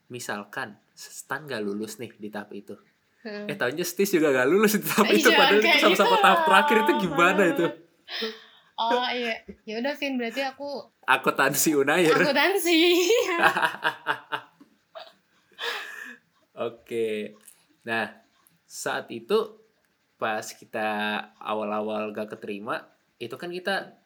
[0.09, 2.74] Misalkan STAN gak lulus nih di tahap itu.
[3.20, 3.46] Heeh.
[3.46, 6.22] Eh tahunya STIS juga gak lulus di tahap itu Iya, padahal itu sama-sama gitu.
[6.22, 7.66] tahap terakhir itu gimana itu?
[8.80, 10.68] oh iya ya udah Vin berarti aku
[11.04, 12.09] Akuntansi Unair.
[12.11, 12.80] akuntansi
[16.56, 17.37] Oke.
[17.83, 18.12] Nah,
[18.62, 19.56] saat itu
[20.16, 20.88] pas kita
[21.37, 22.85] awal-awal gak keterima,
[23.16, 23.96] itu kan kita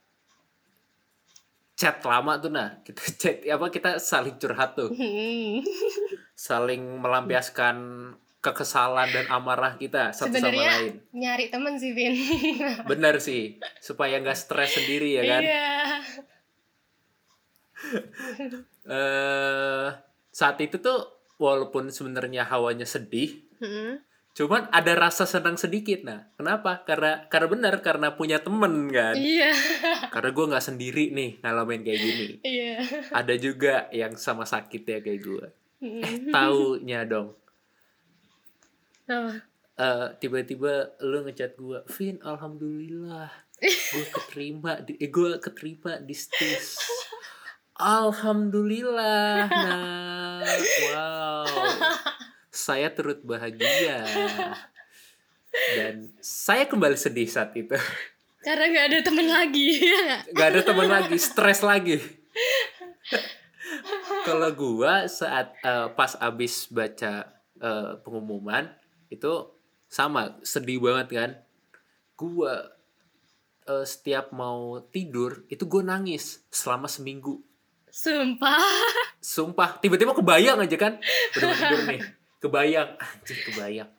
[1.75, 2.79] chat lama tuh nah.
[2.81, 5.67] Kita chat apa kita saling curhat tuh, Hmm.
[6.33, 7.77] saling melampiaskan
[8.45, 10.95] kekesalan dan amarah kita satu sama Sebenarnya lain.
[11.11, 12.13] nyari temen sih Vin
[12.93, 15.41] Bener sih, supaya nggak stres sendiri ya kan.
[15.41, 15.73] iya
[18.85, 19.89] Eh
[20.29, 20.99] saat itu tuh
[21.37, 24.03] walaupun sebenarnya hawanya sedih, Hmm.
[24.35, 26.27] Cuman ada rasa senang sedikit nah.
[26.35, 26.83] Kenapa?
[26.83, 29.15] Karena karena benar karena punya temen kan.
[29.15, 29.55] iya
[30.11, 32.27] Karena gue nggak sendiri nih ngalamin kayak gini.
[32.43, 32.83] iya
[33.15, 35.47] Ada juga yang sama sakit ya kayak gue.
[35.79, 36.29] Hmm.
[36.29, 37.39] Taunya dong.
[39.75, 43.27] Eh, tiba-tiba lu ngechat gue, Vin, alhamdulillah,
[43.59, 46.79] gue keterima di, eh, gue keterima di stis.
[47.75, 50.47] Alhamdulillah, nah,
[50.95, 51.43] wow,
[52.55, 54.07] saya turut bahagia.
[55.75, 57.79] dan saya kembali sedih saat itu
[58.43, 60.49] Karena nggak ada temen lagi, ya nggak?
[60.51, 62.03] ada teman lagi stres lagi
[64.25, 67.29] kalau gua saat eh, pas abis baca
[67.61, 68.67] eh, pengumuman
[69.11, 69.33] itu
[69.89, 71.31] sama sedih banget kan.
[72.15, 72.75] Gua
[73.67, 77.41] eh, setiap mau tidur itu gue nangis selama seminggu.
[77.95, 78.59] Sumpah.
[79.23, 80.99] sumpah tiba-tiba kebayang aja kan?
[81.39, 82.01] Udah mau tidur nih
[82.43, 82.91] kebayang.
[82.99, 83.91] Anjir kebayang.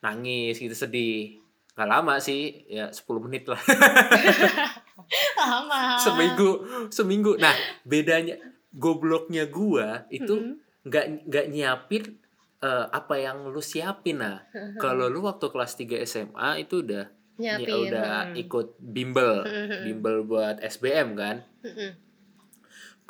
[0.00, 1.42] Nangis gitu sedih.
[1.72, 3.60] Nggak lama sih ya 10 menit lah.
[5.36, 5.98] Lama.
[5.98, 6.50] seminggu
[6.88, 7.36] seminggu.
[7.36, 7.52] Nah
[7.84, 8.38] bedanya
[8.72, 10.88] gobloknya gua itu Mm-mm.
[10.88, 12.21] nggak nggak nyiapin
[12.62, 14.46] eh, apa yang lu siapin nah
[14.82, 17.04] kalau lu waktu kelas 3 SMA itu udah
[17.40, 18.38] ya udah hmm.
[18.38, 19.42] ikut bimbel
[19.86, 21.90] bimbel buat SBM kan Mm-mm.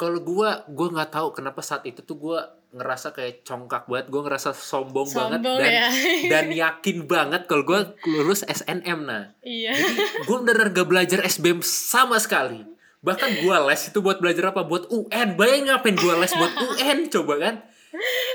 [0.01, 2.41] kalau gua gua nggak tahu kenapa saat itu tuh gua
[2.73, 5.89] ngerasa kayak congkak banget gua ngerasa sombong, banget Sombong dan ya.
[6.33, 9.77] dan yakin banget kalau gua lulus SNM nah Iya.
[10.25, 12.65] gue bener gak belajar SBM sama sekali
[13.03, 16.99] bahkan gue les itu buat belajar apa buat UN bayang ngapain gue les buat UN
[17.11, 17.55] coba kan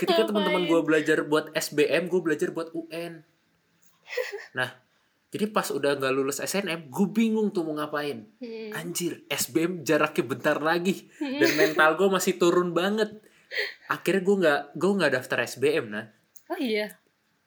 [0.03, 3.25] ketika teman-teman gue belajar buat SBM gue belajar buat UN
[4.57, 4.69] nah
[5.27, 8.31] jadi pas udah nggak lulus SNM gue bingung tuh mau ngapain.
[8.39, 8.71] Hmm.
[8.71, 11.11] anjir SBM jaraknya bentar lagi.
[11.19, 13.11] Dan mental gue masih turun banget.
[13.91, 16.07] Akhirnya gue nggak gue nggak daftar SBM nah.
[16.47, 16.95] Oh iya.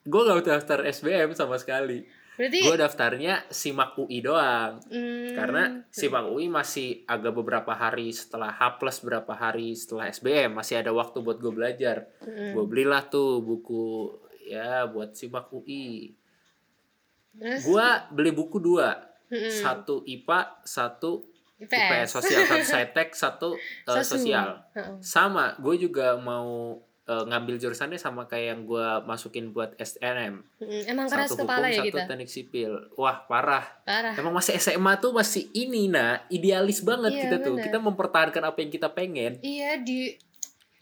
[0.00, 2.08] gue nggak daftar SBM sama sekali
[2.40, 4.80] Berarti gue daftarnya simak UI doang.
[4.88, 10.56] Hmm, karena simak UI masih agak beberapa hari setelah H plus berapa hari setelah SBM
[10.56, 12.08] masih ada waktu buat gue belajar.
[12.24, 12.56] Hmm.
[12.56, 14.08] gue belilah tuh buku
[14.48, 16.16] ya buat simak UI
[17.36, 17.62] Terus?
[17.62, 18.96] Gue beli buku dua.
[19.30, 21.22] Hmm, satu IPA satu
[21.60, 21.76] IPS.
[21.76, 23.48] IPS sosial satu Saintek satu
[23.86, 24.16] Sosu.
[24.18, 24.64] sosial.
[24.98, 26.80] sama gue juga mau
[27.10, 31.66] eh, ngambil jurusannya sama kayak yang gue masukin buat SNM Hmm, Emang keras satu kepala
[31.66, 32.00] hukum ya satu kita.
[32.06, 34.14] teknik sipil wah parah Parah.
[34.14, 37.52] Emang masih SMA tuh masih ini nah idealis banget Iya, kita tuh.
[37.52, 37.64] bener.
[37.66, 39.32] Kita mempertahankan apa yang kita pengen.
[39.40, 40.14] Iya di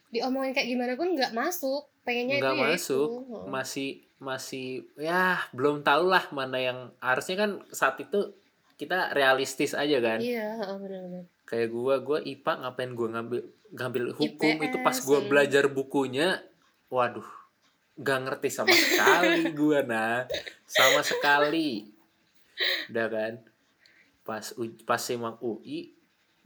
[0.08, 1.88] diomongin kayak gimana pun nggak masuk.
[2.02, 3.08] Pengennya Nggak itu ya masuk.
[3.08, 3.20] itu.
[3.26, 3.44] Heeh.
[3.46, 8.34] Masih masih ya belum tahu lah mana yang harusnya kan saat itu
[8.74, 10.18] kita realistis aja kan.
[10.18, 11.24] Iya, benar-benar.
[11.44, 13.40] Kayak gua gua IPA ngapain gua ngambil
[13.74, 15.28] ngambil hukum itu pas IPS, gua hmm.
[15.28, 16.40] belajar bukunya
[16.88, 17.26] waduh
[17.98, 20.24] nggak ngerti sama sekali gua nah.
[20.68, 21.88] Sama sekali.
[22.92, 23.34] Udah kan?
[24.22, 24.44] Pas
[24.84, 25.98] pas simak UI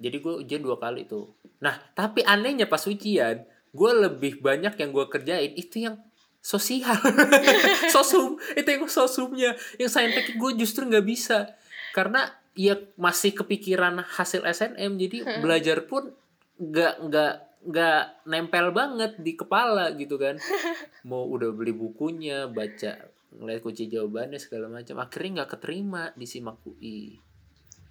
[0.03, 1.31] jadi gue ujian dua kali tuh.
[1.63, 5.97] Nah tapi anehnya pas ujian gue lebih banyak yang gue kerjain itu yang
[6.43, 6.99] sosial.
[7.95, 9.55] Sosum itu yang sosumnya.
[9.79, 11.55] Yang saintek gue justru nggak bisa.
[11.95, 15.41] Karena ya masih kepikiran hasil SNM jadi Hmm.
[15.41, 16.13] belajar pun
[16.61, 20.35] nggak nggak nggak nempel banget di kepala gitu kan
[21.09, 26.59] mau udah beli bukunya baca ngeliat kunci jawabannya segala macam akhirnya nggak keterima di simak
[26.67, 27.23] UI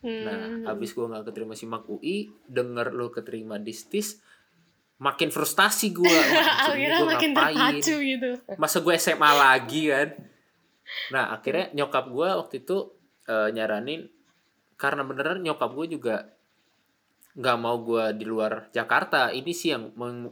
[0.01, 0.25] Hmm.
[0.25, 4.17] Nah, abis gue nggak keterima simak UI, denger lo keterima di STIS,
[4.97, 6.09] makin frustasi gue.
[6.65, 8.31] akhirnya makin terpacu gitu.
[8.57, 10.09] Masa gue SMA lagi kan?
[11.13, 12.77] Nah, akhirnya nyokap gue waktu itu
[13.29, 14.09] eh, nyaranin,
[14.75, 16.33] karena beneran nyokap gue juga
[17.31, 19.29] nggak mau gue di luar Jakarta.
[19.29, 19.91] Ini sih yang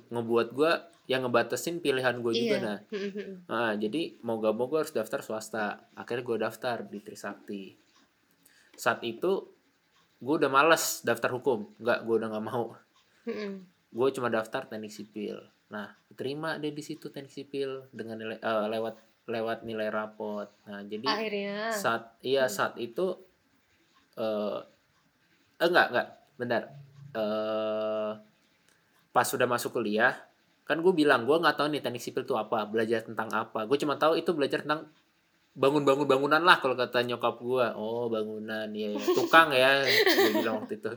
[0.10, 0.72] ngebuat gue
[1.08, 2.56] yang ngebatasin pilihan gue juga.
[2.56, 2.60] Iya.
[2.62, 3.36] Nah, Hmm, hmm, hmm.
[3.48, 5.66] Nah, jadi mau gak mau gue harus daftar swasta.
[5.94, 7.64] Akhirnya gue daftar di Trisakti.
[8.76, 9.50] Saat itu
[10.20, 11.74] gue udah males daftar hukum.
[11.78, 12.76] Nggak, gue udah nggak mau.
[13.90, 15.40] Gue cuma daftar teknik sipil.
[15.70, 18.96] Nah, terima deh di situ teknik sipil dengan nilai eh, lewat
[19.26, 20.50] lewat nilai rapot.
[20.66, 21.70] Nah, jadi Akhirnya.
[21.72, 22.54] saat iya Hmm.
[22.54, 23.18] saat itu
[24.14, 24.60] eh
[25.58, 26.64] eh, enggak enggak benar
[27.16, 28.12] eh
[29.10, 30.14] pas sudah masuk kuliah
[30.70, 33.78] kan gue bilang gue nggak tahu nih teknik sipil itu apa belajar tentang apa gue
[33.82, 34.86] cuma tahu itu belajar tentang
[35.58, 39.02] bangun-bangun bangunan lah kalau kata nyokap gue oh bangunan ya, ya.
[39.18, 40.94] tukang ya gue bilang waktu itu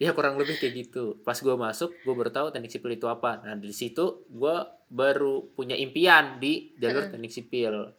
[0.00, 3.42] ya kurang lebih kayak gitu pas gue masuk gue baru tahu teknik sipil itu apa
[3.42, 4.56] nah di situ gue
[4.88, 7.12] baru punya impian di jalur Heeh.
[7.18, 7.92] teknik sipil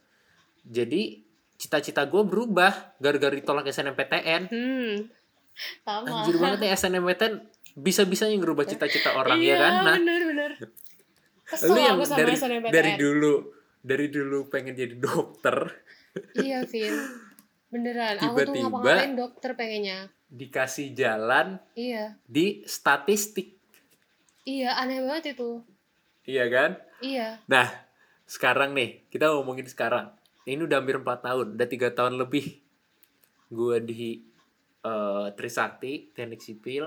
[0.64, 1.20] jadi
[1.60, 4.96] cita-cita gue berubah gara-gara ditolak SNMPTN Hmm.
[5.54, 6.24] Sama.
[6.24, 7.32] anjir banget nih SNMPTN
[7.74, 10.50] bisa-bisanya ngerubah cita-cita orang iya, ya kan nah bener bener.
[11.42, 12.72] Kesel lu yang aku sama dari SNMPTN.
[12.72, 13.32] dari dulu
[13.78, 15.56] dari dulu pengen jadi dokter
[16.34, 16.92] Iya, Vin.
[17.66, 18.20] Beneran.
[18.20, 20.12] aku tuh ngapa-ngapain dokter pengennya.
[20.28, 22.16] dikasih jalan Iya.
[22.22, 23.56] di statistik
[24.42, 25.60] Iya, aneh banget itu.
[26.22, 27.40] iya kan Iya.
[27.46, 27.68] nah
[28.24, 30.08] sekarang nih kita ngomongin sekarang
[30.44, 32.60] ini udah hampir 4 tahun udah tiga tahun lebih
[33.50, 34.24] gue di
[34.82, 36.86] eh, Trisakti teknik sipil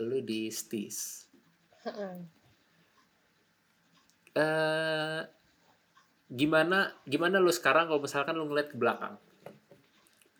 [0.00, 1.28] lu di STIS
[1.84, 2.16] Heeh.
[4.36, 5.20] eh
[6.30, 9.18] gimana gimana lu sekarang kalau misalkan lu ngeliat ke belakang?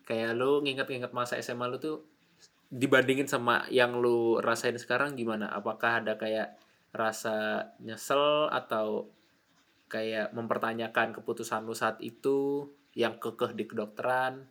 [0.07, 2.07] Kayak lu nginget-nginget masa SMA lu tuh
[2.71, 5.51] dibandingin sama yang lu rasain sekarang gimana?
[5.51, 6.55] Apakah ada kayak
[6.95, 9.11] rasa nyesel atau
[9.91, 14.47] kayak mempertanyakan keputusan lu saat itu yang kekeh di kedokteran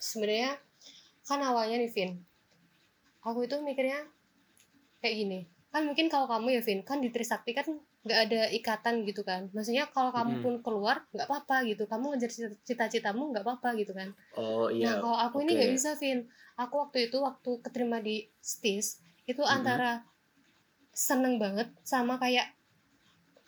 [0.00, 0.56] sebenarnya
[1.28, 2.10] kan awalnya nih Vin
[3.20, 4.08] aku itu mikirnya
[5.04, 5.40] kayak gini
[5.70, 7.68] kan mungkin kalau kamu ya Vin kan di Trisakti kan
[8.00, 10.42] nggak ada ikatan gitu kan maksudnya kalau kamu Mm-mm.
[10.42, 14.96] pun keluar nggak apa-apa gitu kamu ngejar cita- cita-citamu nggak apa-apa gitu kan oh iya
[14.96, 15.58] nah kalau aku ini oke.
[15.60, 16.24] nggak bisa Vin
[16.56, 19.52] aku waktu itu waktu keterima di STIS itu Mm-mm.
[19.52, 20.02] antara
[20.96, 22.50] seneng banget sama kayak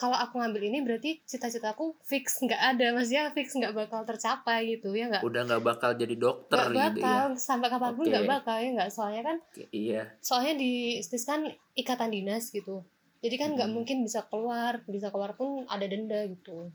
[0.03, 2.90] kalau aku ngambil ini berarti cita-citaku fix nggak ada.
[2.90, 5.22] Maksudnya fix nggak bakal tercapai gitu ya nggak?
[5.22, 7.07] Udah nggak bakal jadi dokter nggak gitu ya.
[7.07, 8.90] bakal sampai kapan pun nggak bakal ya nggak?
[8.90, 9.36] Soalnya kan
[9.70, 10.03] iya.
[10.18, 11.46] soalnya di STIS kan
[11.78, 12.82] ikatan dinas gitu.
[13.22, 13.78] Jadi kan nggak Mm-mm.
[13.78, 16.74] mungkin bisa keluar bisa keluar pun ada denda gitu.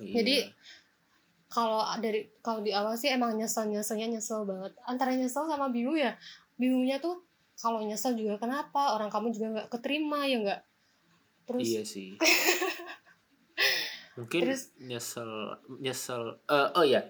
[0.00, 0.24] Iya.
[0.24, 0.36] Jadi,
[1.52, 4.72] kalau dari kalau di awal sih emang nyesel nyeselnya nyesel banget.
[4.88, 6.16] Antara nyesel sama bingung ya.
[6.56, 7.20] Bingungnya tuh
[7.60, 8.96] kalau nyesel juga kenapa?
[8.96, 10.60] Orang kamu juga nggak keterima ya nggak
[11.46, 12.18] terus iya sih.
[14.18, 15.30] Mungkin Terus- nyesel
[15.80, 17.04] nyesel eh, oh ya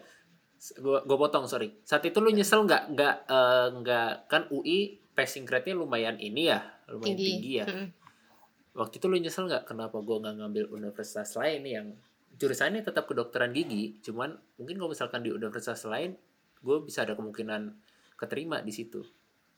[0.83, 1.71] gua gua potong sorry.
[1.87, 6.61] Saat itu lu nyesel nggak nggak eh, nggak kan UI passing grade-nya lumayan ini ya
[6.93, 7.67] lumayan tinggi, tinggi, ya.
[7.67, 7.89] Mm-mm.
[8.77, 11.87] waktu itu lu nyesel nggak kenapa gua nggak ngambil universitas lain yang
[12.37, 13.97] jurusannya tetap kedokteran gigi?
[14.05, 16.13] Cuman mungkin kalau misalkan di universitas lain
[16.61, 17.73] gue bisa ada kemungkinan
[18.19, 19.01] keterima di situ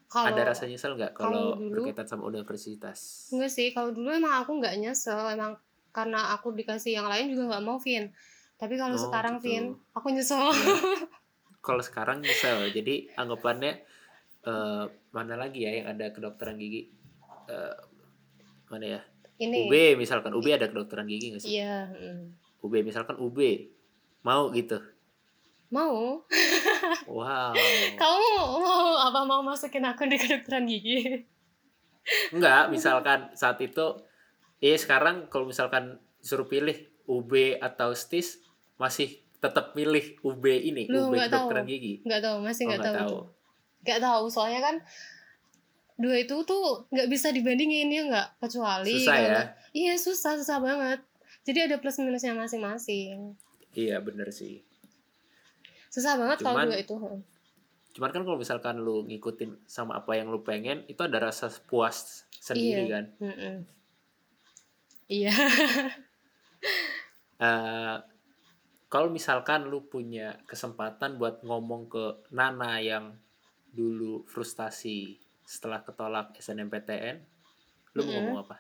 [0.08, 3.28] kalau ada rasa nyesel nggak kalau dulu- berkaitan sama universitas?
[3.28, 5.54] Enggak sih kalau dulu emang aku nggak nyesel emang
[5.88, 8.08] karena aku dikasih yang lain juga nggak mau Vin.
[8.56, 9.44] Tapi kalau Oh, sekarang gitu.
[9.46, 10.40] Vin aku nyesel.
[10.40, 10.74] Iya.
[11.66, 13.84] kalau sekarang nyesel jadi anggapannya
[14.42, 16.88] eh, mana lagi ya yang ada kedokteran gigi?
[17.46, 17.76] Eh,
[18.66, 19.00] mana ya?
[19.38, 19.66] Ini.
[19.66, 20.32] UB misalkan.
[20.32, 21.56] UB ada kedokteran gigi nggak sih?
[21.56, 22.20] Iya mm.
[22.58, 23.38] UB misalkan UB
[24.20, 24.80] mau gitu?
[25.68, 26.24] Mau
[27.06, 27.52] wow.
[28.00, 28.28] Kamu
[28.58, 31.24] mau apa mau masukin aku di kedokteran gigi?
[32.30, 34.00] Enggak misalkan saat itu
[34.58, 36.74] eh sekarang kalau misalkan suruh pilih
[37.04, 38.42] UB atau STIS
[38.76, 39.08] masih
[39.38, 41.46] tetap milih UB ini Lu UB nggak tahu.
[41.46, 41.94] kedokteran gigi.
[42.02, 42.98] Nggak tahu masih Oh, nggak nggak tahu.
[42.98, 43.18] tahu.
[43.78, 44.76] Nggak tahu soalnya kan
[45.98, 48.28] dua itu tuh nggak bisa dibandingin ya nggak?
[48.38, 49.40] Kecuali susah ya.
[49.72, 51.00] Iya susah susah banget.
[51.42, 53.34] Jadi ada plus minusnya masing-masing.
[53.72, 54.67] Iya bener sih
[55.88, 56.94] susah banget kalau dua itu
[57.88, 62.22] Cuman kan kalau misalkan lu ngikutin sama apa yang lu pengen, itu ada rasa puas
[62.30, 62.92] sendiri Iya.
[62.94, 63.04] kan.
[63.18, 63.56] Mm-mm.
[65.08, 65.34] iya
[67.38, 67.96] Eh,
[68.90, 73.14] kalau misalkan lu punya kesempatan buat ngomong ke Nana yang
[73.70, 77.22] dulu frustasi setelah ketolak SNMPTN,
[77.94, 78.14] lu mau Mm-mm.
[78.26, 78.56] ngomong apa?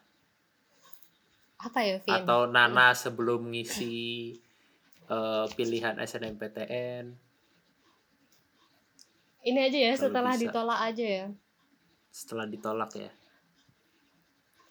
[1.58, 4.30] apa ya Vin Atau Nana sebelum ngisi
[5.08, 7.04] eh, pilihan SNMPTN
[9.48, 10.42] ini aja ya setelah bisa.
[10.48, 11.26] ditolak aja ya
[12.08, 13.10] setelah ditolak ya?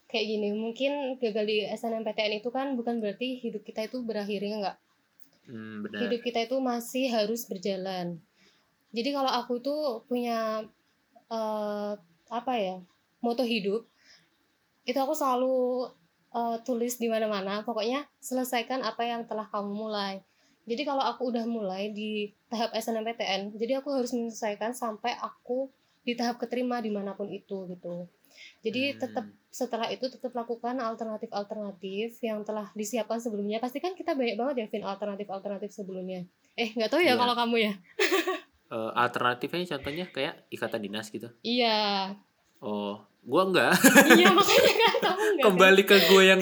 [0.08, 4.78] kayak gini mungkin gagal di SNMPTN itu kan bukan berarti hidup kita itu berakhirnya nggak
[5.48, 6.00] Hmm, benar.
[6.04, 8.20] hidup kita itu masih harus berjalan.
[8.92, 10.68] Jadi kalau aku tuh punya
[11.32, 11.94] eh,
[12.28, 12.84] apa ya
[13.24, 13.88] moto hidup,
[14.84, 15.88] itu aku selalu
[16.30, 17.62] eh, tulis di mana-mana.
[17.62, 20.24] Pokoknya selesaikan apa yang telah kamu mulai.
[20.68, 25.72] Jadi kalau aku udah mulai di tahap SNMPTN, jadi aku harus menyelesaikan sampai aku
[26.04, 28.08] di tahap keterima di mana pun itu gitu.
[28.62, 29.00] Jadi Hmm.
[29.00, 33.58] tetap setelah itu tetap lakukan alternatif-alternatif yang telah disiapkan sebelumnya.
[33.58, 36.28] Pasti kan kita banyak banget ya Vin alternatif-alternatif sebelumnya.
[36.54, 37.16] Eh nggak tahu ya Iya.
[37.16, 37.74] kalau kamu ya.
[38.68, 41.32] Eh, alternatifnya contohnya kayak ikatan dinas gitu.
[41.40, 42.12] Iya.
[42.60, 43.76] Oh, gua enggak.
[44.16, 45.36] iya makanya kan kamu nggak.
[45.36, 45.44] kan?
[45.44, 46.42] Kembali ke gue yang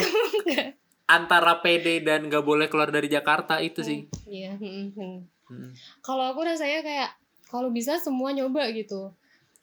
[1.06, 4.06] antara PD dan gak boleh keluar dari Jakarta itu sih.
[4.26, 4.54] Iya.
[4.54, 5.18] hmm, hmm.
[5.46, 5.70] Hmm.
[6.00, 7.10] Kalau aku rasanya kayak
[7.46, 9.14] kalau bisa semua nyoba gitu.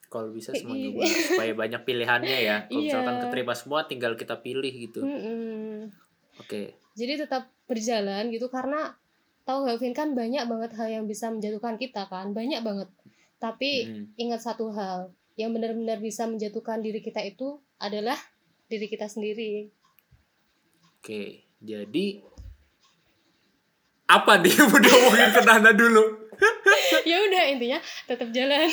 [0.07, 2.57] Kalau bisa semua juga supaya banyak pilihannya ya.
[2.65, 2.87] Kalau Iya.
[2.89, 5.01] misalkan keterima semua tinggal kita pilih gitu.
[5.01, 5.91] Mm-mm.
[6.39, 6.79] Oke.
[6.93, 8.95] Jadi tetap berjalan gitu karena
[9.43, 12.87] tahu gak Vin kan banyak banget hal yang bisa menjatuhkan kita kan banyak banget.
[13.39, 14.05] Tapi Hmm.
[14.17, 18.17] ingat satu hal yang benar-benar bisa menjatuhkan diri kita itu adalah
[18.67, 19.69] diri kita sendiri.
[20.99, 21.45] Oke.
[21.59, 22.21] Jadi
[24.05, 26.05] apa dia mau diomongin ke Nana dulu?
[27.09, 28.69] ya udah intinya tetap jalan.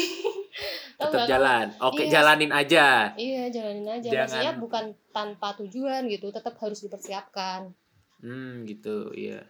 [0.97, 1.65] Tetap jalan.
[1.79, 2.11] Oke, Iya.
[2.19, 3.13] jalanin aja.
[3.15, 4.09] Iya jalanin aja.
[4.09, 7.71] Jangan- Maksudnya bukan tanpa tujuan gitu, tetap harus dipersiapkan.
[8.19, 9.47] Hmm, gitu, iya.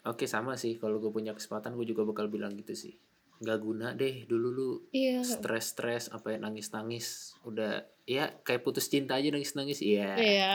[0.00, 0.80] Oke, sama sih.
[0.80, 2.96] Kalau gue punya kesempatan, gue juga bakal bilang gitu sih.
[3.40, 4.28] Nggak guna deh.
[4.28, 5.24] Dulu lu iya.
[5.24, 7.34] stres-stres apa ya nangis-nangis.
[7.42, 9.80] Udah ya kayak putus cinta aja nangis-nangis.
[9.80, 10.14] Iya.
[10.16, 10.52] Iya.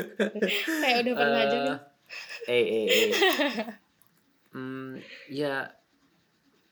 [0.82, 1.78] Kayak udah pernah aja nih.
[2.50, 3.10] Eh eh eh.
[4.50, 4.98] Hmm,
[5.30, 5.70] ya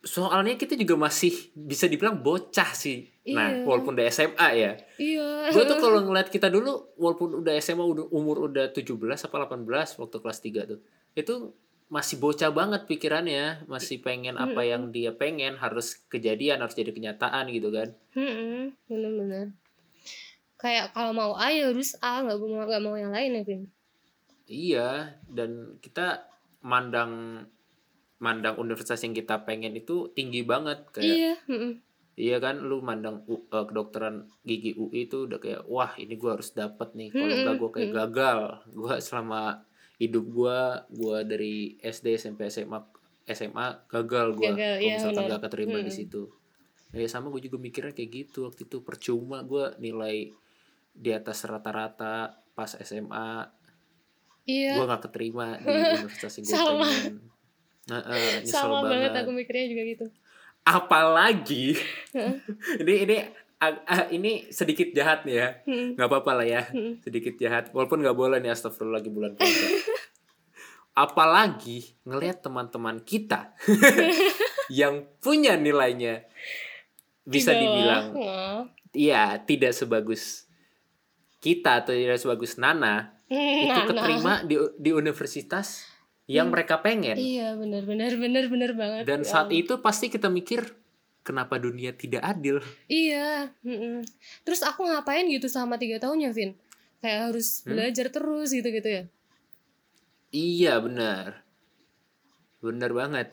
[0.03, 3.07] soalnya kita juga masih bisa dibilang bocah sih.
[3.35, 3.67] Nah Iya.
[3.67, 4.73] walaupun udah SMA ya.
[4.99, 5.55] Iya.
[5.55, 10.01] Gue tuh kalau ngeliat kita dulu walaupun udah SMA udah umur udah 17 apa 18
[10.03, 10.81] waktu kelas 3 tuh
[11.19, 11.35] itu
[11.89, 17.49] masih bocah banget pikirannya masih pengen apa yang dia pengen harus kejadian harus jadi kenyataan
[17.49, 19.57] gitu kan Mm-mm, bener-bener
[20.61, 23.63] kayak kalau mau A ya harus A nggak mau nggak mau yang lain ya Vin
[24.45, 24.89] iya
[25.33, 26.29] dan kita
[26.61, 27.45] mandang
[28.19, 31.73] mandang universitas yang kita pengen itu tinggi banget kayak iya mm-mm.
[32.19, 36.35] Iya kan, lu mandang U- eh, kedokteran gigi UI itu udah kayak wah ini gua
[36.35, 37.15] harus dapat nih.
[37.15, 37.95] Kalau Mm-mm, enggak gua kayak mm.
[37.95, 38.41] gagal.
[38.75, 39.63] Gua selama
[39.99, 42.79] hidup gua gua dari SD SMP SMA
[43.29, 44.55] SMA gagal gua.
[44.55, 45.99] Gagal, Kalau iya, misalkan gak keterima di Mm-mm.
[45.99, 46.23] situ.
[46.97, 50.33] Ya sama gue juga mikirnya kayak gitu waktu itu percuma gua nilai
[50.97, 53.45] di atas rata-rata pas SMA
[54.49, 55.69] iya gua nggak keterima di
[56.01, 56.89] universitas yang gue Sama.
[56.89, 57.17] pengen.
[57.89, 58.01] Nah,
[58.41, 60.07] nyesel sama banget banget aku mikirnya juga gitu
[60.69, 61.73] apalagi
[62.85, 63.17] ini ini
[63.61, 65.89] ah, ini sedikit jahat nih ya Mm-mm.
[65.95, 67.03] nggak apa-apa lah ya Mm-mm.
[67.03, 69.67] sedikit jahat walaupun nggak boleh nih astagfirullah lagi bulan puasa
[71.07, 73.55] apalagi ngelihat teman-teman kita
[74.71, 76.27] yang punya nilainya
[77.23, 77.61] bisa bawah.
[77.61, 78.61] dibilang Oh.
[78.91, 80.47] iya tidak sebagus
[81.39, 83.87] kita atau tidak sebagus Nana itu Nah, nah.
[83.87, 85.85] keterima di di universitas
[86.25, 86.55] yang Hmm.
[86.57, 90.65] mereka pengen iya benar benar benar benar banget dan Ya saat itu pasti kita mikir
[91.29, 94.01] kenapa dunia tidak adil iya mm-mm.
[94.43, 96.57] terus aku ngapain gitu selama tiga tahun ya Vin
[96.99, 97.77] kayak harus Hmm?
[97.77, 99.05] belajar terus gitu gitu ya
[100.29, 101.41] Iya benar,
[102.61, 103.33] benar banget.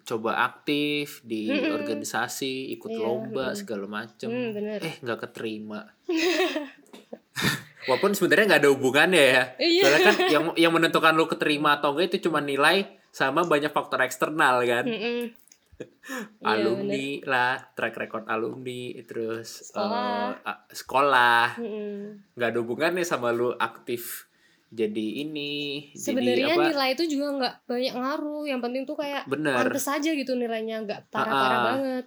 [0.00, 1.76] Coba aktif di Mm-mm.
[1.76, 3.58] organisasi, ikut Iya, lomba mm-mm.
[3.58, 4.32] segala macem.
[4.32, 4.80] Benar.
[4.80, 5.92] Eh nggak keterima.
[7.84, 9.44] Walaupun sebenarnya nggak ada hubungannya ya.
[9.60, 9.82] Iya.
[9.84, 14.00] Soalnya kan yang yang menentukan lu keterima atau enggak itu cuma nilai sama banyak faktor
[14.00, 14.88] eksternal kan.
[14.88, 15.20] Mm-mm.
[15.28, 15.43] Iya,
[16.44, 20.32] alumni lah, track record alumni, terus Sekolah.
[20.32, 21.44] eh, a- sekolah.
[21.56, 21.94] Mm-mm.
[22.32, 24.28] nggak ada hubungannya sama lu aktif
[24.68, 28.42] jadi ini Sebenarnya jadi apa nilai itu juga nggak banyak ngaruh.
[28.44, 32.04] Yang penting tuh kayak bener pantes aja gitu nilainya nggak parah-parah banget.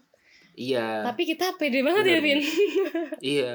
[0.53, 2.23] iya Tapi kita pede banget ya, Bener.
[2.25, 2.39] Vin.
[3.35, 3.53] iya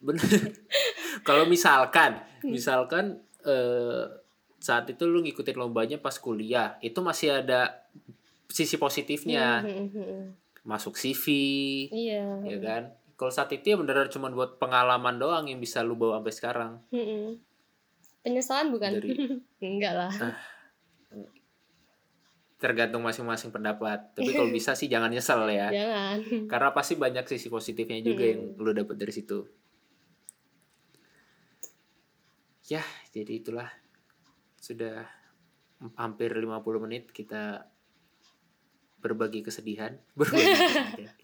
[0.00, 0.20] bener
[1.28, 2.50] kalau misalkan Hmm.
[2.50, 3.04] misalkan
[3.42, 4.04] eh,
[4.58, 7.83] saat itu lu ngikutin lombanya pas kuliah itu masih ada
[8.46, 10.22] sisi positifnya Hmm, hmm, hmm.
[10.62, 11.24] masuk CV
[11.88, 12.24] Iya.
[12.42, 12.82] ya kan
[13.14, 16.72] kalau saat itu ya beneran cuma buat pengalaman doang yang bisa lu bawa sampai sekarang
[16.90, 17.38] Mm-mm.
[18.20, 18.90] Penyesalan bukan?
[18.94, 19.20] Dari-
[19.62, 20.12] Enggak lah.
[22.54, 26.16] tergantung masing-masing pendapat tapi kalau bisa sih jangan nyesel ya Jangan.
[26.50, 28.30] karena pasti banyak sisi positifnya juga Mm.
[28.30, 29.44] yang lu dapet dari situ
[32.64, 32.80] ya
[33.10, 33.68] jadi itulah
[34.56, 35.04] sudah
[35.94, 36.48] hampir 50
[36.80, 37.68] menit kita
[39.04, 39.92] berbagi kesedihan.
[40.18, 41.16] Berbagi kesedihan.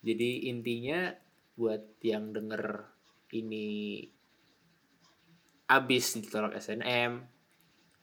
[0.00, 1.12] Jadi intinya
[1.54, 2.88] buat yang denger
[3.36, 4.00] ini
[5.68, 7.20] abis ditolak SNM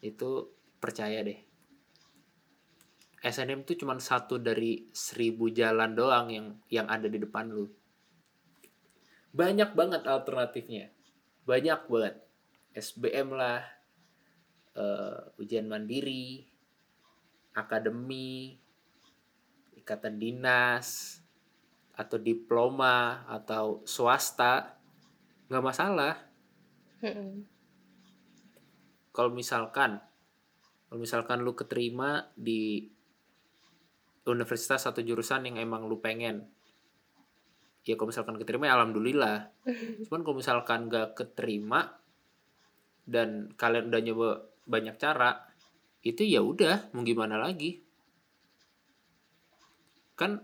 [0.05, 0.29] itu
[0.77, 1.41] percaya deh.
[3.21, 7.69] SNM itu cuma satu dari seribu jalan doang yang yang ada di depan lu.
[9.33, 10.89] Banyak banget alternatifnya.
[11.45, 12.17] Banyak banget.
[12.73, 13.61] SBM lah
[14.73, 16.50] eh, ujian mandiri
[17.51, 18.55] akademi
[19.75, 21.19] ikatan dinas
[21.97, 24.79] atau diploma atau swasta
[25.51, 26.15] nggak masalah.
[29.11, 29.99] Kalau misalkan
[30.87, 32.87] kalau misalkan lu keterima di
[34.27, 36.47] universitas atau jurusan yang emang lu pengen
[37.81, 39.49] ya kalau misalkan keterima ya alhamdulillah.
[40.07, 41.97] Cuman kalau misalkan gak keterima
[43.09, 44.29] dan kalian udah nyoba
[44.69, 45.50] banyak cara
[46.01, 47.81] itu ya udah mau gimana lagi?
[50.17, 50.41] Kan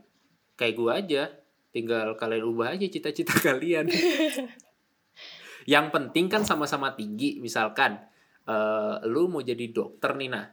[0.53, 1.33] kayak gua aja
[1.73, 3.89] tinggal kalian ubah aja cita-cita kalian.
[5.73, 7.99] Yang penting kan sama-sama tinggi misalkan
[8.47, 10.45] eh, lu mau jadi dokter nih nah.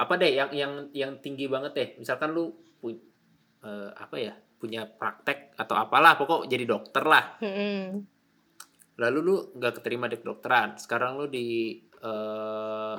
[0.00, 1.88] Apa deh yang yang yang tinggi banget deh.
[2.00, 3.04] Misalkan lu pu-
[3.60, 7.34] eh, apa ya punya praktek atau apalah pokok jadi dokter lah.
[7.42, 8.06] Mm-mm.
[8.92, 12.96] lalu lu nggak keterima di kedokteran sekarang lu di eh,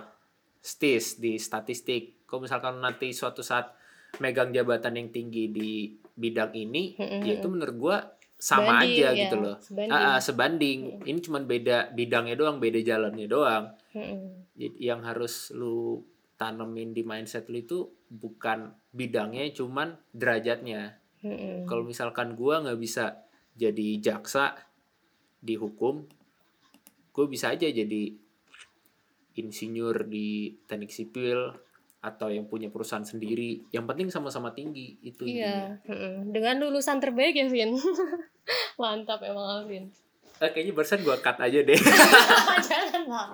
[0.64, 3.76] stis di statistik kalau misalkan nanti suatu saat
[4.24, 7.22] megang jabatan yang tinggi di bidang ini Mm-mm.
[7.26, 7.98] ya itu menurut gua
[8.44, 9.56] sama Sebanding, aja ya, gitu loh.
[9.64, 9.96] sebanding.
[9.96, 10.80] Ah, ah, sebanding.
[11.08, 13.72] Ini cuman beda bidangnya doang, beda jalannya doang.
[14.60, 16.04] Jadi yang harus lu
[16.36, 21.00] tanemin di mindset lu itu bukan bidangnya, cuman derajatnya.
[21.24, 21.64] Mm-mm.
[21.72, 23.24] Kalau misalkan gua nggak bisa
[23.56, 24.60] jadi jaksa
[25.40, 26.04] di hukum,
[27.16, 28.02] gue bisa aja jadi
[29.38, 31.54] insinyur di teknik sipil
[32.04, 33.64] atau yang punya perusahaan sendiri.
[33.72, 35.24] Yang penting sama-sama tinggi itu.
[35.24, 35.80] Iya,
[36.28, 37.80] dengan lulusan terbaik ya, Vin.
[38.82, 39.88] Mantap emang Alvin.
[40.42, 41.78] Eh, kayaknya barusan gua cut aja deh.
[42.70, 43.28] Jangan lah.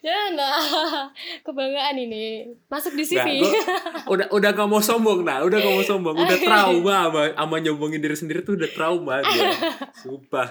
[0.00, 0.56] Jangan lah.
[1.44, 2.48] Kebanggaan ini.
[2.72, 3.44] Masuk di CV.
[3.44, 3.52] Nggak,
[4.08, 7.56] gua udah udah gak mau sombong nah, udah gak mau sombong, udah trauma sama, sama
[7.60, 9.52] nyombongin diri sendiri tuh udah trauma dia.
[10.00, 10.48] Sumpah.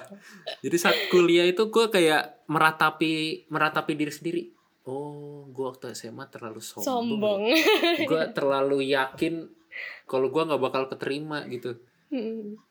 [0.61, 4.43] Jadi saat kuliah itu gue kayak meratapi meratapi diri sendiri.
[4.85, 6.85] Oh, gue waktu SMA terlalu sombong.
[6.85, 7.41] Sombong.
[8.05, 9.49] Gue terlalu yakin
[10.05, 11.81] kalau gue nggak bakal keterima gitu.
[12.13, 12.61] Mm.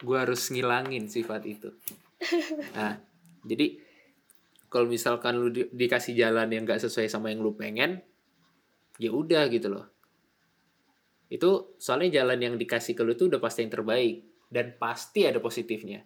[0.00, 1.70] Gue harus ngilangin sifat itu.
[2.76, 3.00] Nah,
[3.48, 3.80] jadi
[4.68, 8.04] kalau misalkan lu di- dikasih jalan yang gak sesuai sama yang lu pengen,
[9.00, 9.88] ya udah gitu loh.
[11.32, 14.22] Itu soalnya jalan yang dikasih ke lu tuh udah pasti yang terbaik
[14.52, 16.04] dan pasti ada positifnya.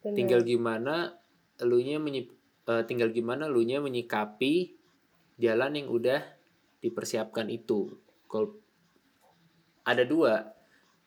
[0.00, 0.14] Bener.
[0.14, 1.16] Tinggal gimana
[1.58, 2.30] elunya menyip,
[2.68, 4.76] eh, tinggal gimana elunya menyikapi
[5.40, 6.20] jalan yang udah
[6.80, 7.90] dipersiapkan itu.
[8.30, 8.56] Kalau
[9.82, 10.54] ada dua.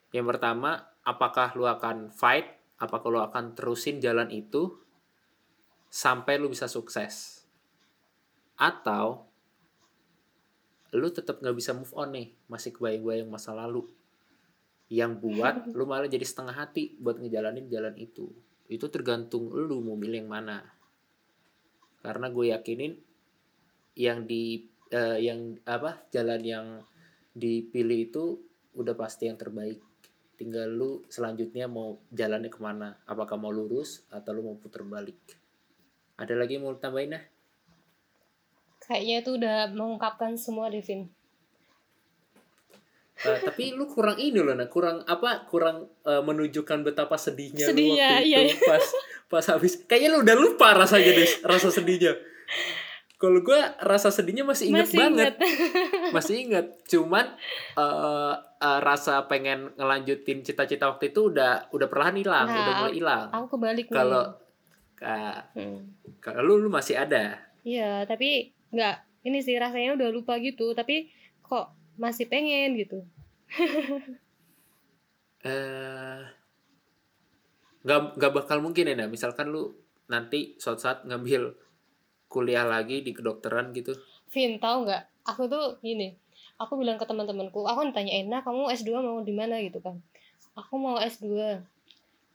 [0.10, 2.46] Yang pertama, apakah lu akan fight,
[2.78, 4.78] apakah lu akan terusin jalan itu
[5.90, 7.42] sampai lu bisa sukses.
[8.54, 9.26] Atau
[10.94, 13.90] lu tetap nggak bisa move on nih, masih kebayang-bayang masa lalu.
[14.90, 18.30] Yang buat lu malah jadi setengah hati buat ngejalanin jalan itu.
[18.70, 20.62] Itu tergantung lu mau milih yang mana.
[22.06, 22.94] Karena gue yakinin
[23.98, 26.66] yang di eh, yang apa jalan yang
[27.34, 28.24] dipilih itu
[28.78, 29.89] udah pasti yang terbaik.
[30.40, 32.96] Tinggal lu selanjutnya mau jalannya ke mana.
[33.04, 35.20] Apakah mau lurus atau lu mau puter balik.
[36.16, 37.24] Ada lagi yang mau lu tambahin nah?
[38.88, 41.12] Kayaknya itu udah mengungkapkan semua deh, Vin.
[43.20, 45.44] Eh, tapi lu kurang ini loh, nah kurang apa?
[45.44, 48.86] Kurang eh, menunjukkan betapa sedihnya, lu Sedihnya, waktu iya, itu pas
[49.28, 49.84] pas habis.
[49.84, 52.16] Kayaknya lu udah lupa rasanya deh, rasa sedihnya.
[53.20, 56.14] Kalau gua rasa sedihnya masih inget Masih banget, ingat.
[56.16, 56.66] masih inget.
[56.92, 57.26] Cuman
[57.76, 62.96] eh, eh, rasa pengen ngelanjutin cita-cita waktu itu udah udah perlahan hilang, Nah, udah mulai
[62.96, 63.28] hilang.
[63.30, 63.94] Aku kebalik nih.
[63.94, 64.24] Kalau
[64.96, 66.00] ka- Hmm.
[66.18, 67.44] kalau lu, lu masih ada.
[67.62, 68.96] Iya, tapi nggak
[69.28, 71.12] ini sih rasanya udah lupa gitu, tapi
[71.44, 73.04] kok masih pengen gitu.
[75.42, 76.20] eh
[77.80, 79.72] nggak nggak bakal mungkin ya nah misalkan lu
[80.06, 81.56] nanti suatu saat ngambil
[82.30, 83.98] kuliah lagi di kedokteran gitu
[84.30, 85.04] Vin, tahu nggak?
[85.26, 86.14] Aku tuh gini,
[86.62, 89.98] aku bilang ke teman-temanku, aku ditanya Ena, kamu S2 mau di mana gitu kan?
[90.54, 91.26] Aku mau S2.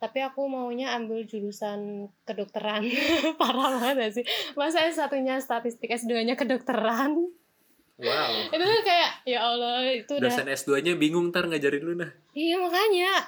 [0.03, 2.83] Tapi aku maunya ambil jurusan kedokteran.
[3.41, 4.25] Parah banget sih.
[4.59, 7.31] Masa S1-nya statistik, S2-nya kedokteran?
[7.95, 11.79] wow itu tuh kayak ya Allah, itu udah dosen S 2 nya bingung ntar ngajarin
[11.79, 13.23] lu nah Iya makanya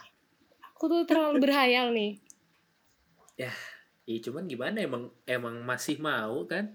[0.75, 2.19] aku tuh terlalu berhayal nih.
[4.07, 6.71] Iya cuman gimana emang emang masih mau kan?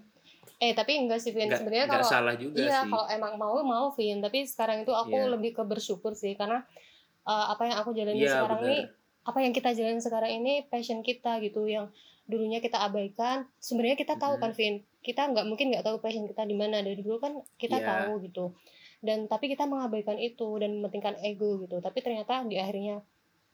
[0.58, 1.48] Eh tapi enggak sih Vin.
[1.48, 2.90] Sebenarnya kalau salah juga iya sih.
[2.92, 4.20] kalau emang mau mau Vin.
[4.20, 5.26] Tapi sekarang itu aku Iya.
[5.28, 6.62] lebih ke bersyukur sih karena
[7.22, 8.78] eh, apa yang aku jalani iya sekarang ini
[9.22, 11.90] apa yang kita jalani sekarang ini passion kita gitu yang
[12.24, 13.48] dulunya kita abaikan.
[13.58, 14.40] Sebenarnya kita tahu Mhm.
[14.40, 16.78] kan Vin kita nggak mungkin nggak tahu passion kita di mana.
[16.78, 17.86] Dari dulu kan kita Iya.
[17.88, 18.54] tahu gitu.
[19.02, 21.78] Dan tapi kita mengabaikan itu dan mementingkan ego gitu.
[21.78, 23.02] Tapi ternyata di akhirnya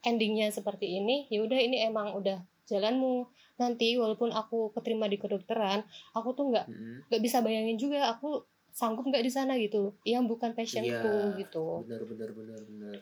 [0.00, 3.24] endingnya seperti ini ya udah ini emang udah jalanmu
[3.58, 5.82] nanti walaupun aku keterima di kedokteran
[6.12, 6.96] aku tuh nggak Mm-mm.
[7.06, 11.38] nggak bisa bayangin juga aku sanggup nggak di sana gitu yang bukan passionku Iya.
[11.40, 12.96] gitu benar benar benar benar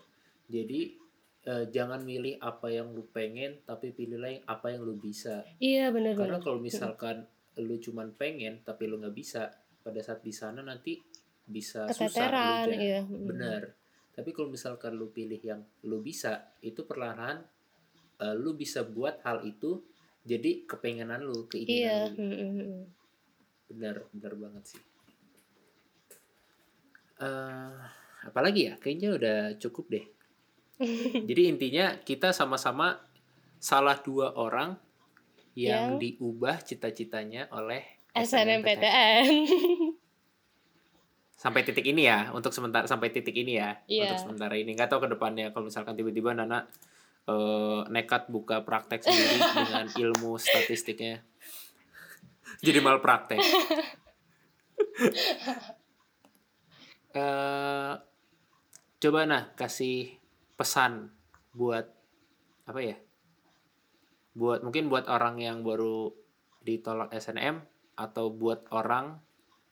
[0.46, 0.80] jadi
[1.44, 5.88] eh, jangan milih apa yang lu pengen tapi pilihlah yang apa yang lu bisa iya
[5.90, 9.48] bener Karena kalau misalkan lu cuman pengen tapi lu nggak bisa,
[9.80, 11.00] pada saat di sana nanti
[11.42, 12.76] bisa susah keteteran elunya.
[12.76, 13.62] iya Bener.
[14.12, 17.40] Tapi kalau misalkan lu pilih yang lu bisa, itu perlahan
[18.18, 19.80] eh, lu bisa buat hal itu
[20.26, 22.18] jadi kepengenan lu, iya keinginan lu.
[22.18, 22.82] mm, mm, mm.
[23.70, 24.82] Bener, bener banget sih.
[27.16, 27.74] eh
[28.26, 28.74] apalagi ya?
[28.76, 30.06] Kayaknya udah cukup deh.
[31.28, 33.00] Jadi intinya kita sama-sama
[33.56, 34.76] salah dua orang
[35.56, 37.80] yang, Yang- diubah cita-citanya oleh
[38.12, 39.24] SNMPTN
[41.36, 44.08] Sampai titik ini ya, untuk sementara sampai titik ini ya, Iya.
[44.08, 44.72] untuk sementara ini.
[44.72, 46.64] Nggak tahu ke depannya kalau misalkan tiba-tiba Nana
[47.26, 51.22] eh, nekat buka praktek sendiri dengan ilmu statistiknya.
[52.62, 53.40] Jadi mal praktek.
[57.16, 57.94] Eh,
[59.00, 60.20] coba nah kasih
[60.52, 61.08] pesan
[61.56, 61.88] buat
[62.68, 62.96] apa ya
[64.36, 66.12] buat mungkin buat orang yang baru
[66.60, 67.64] ditolak SNM
[67.96, 69.16] atau buat orang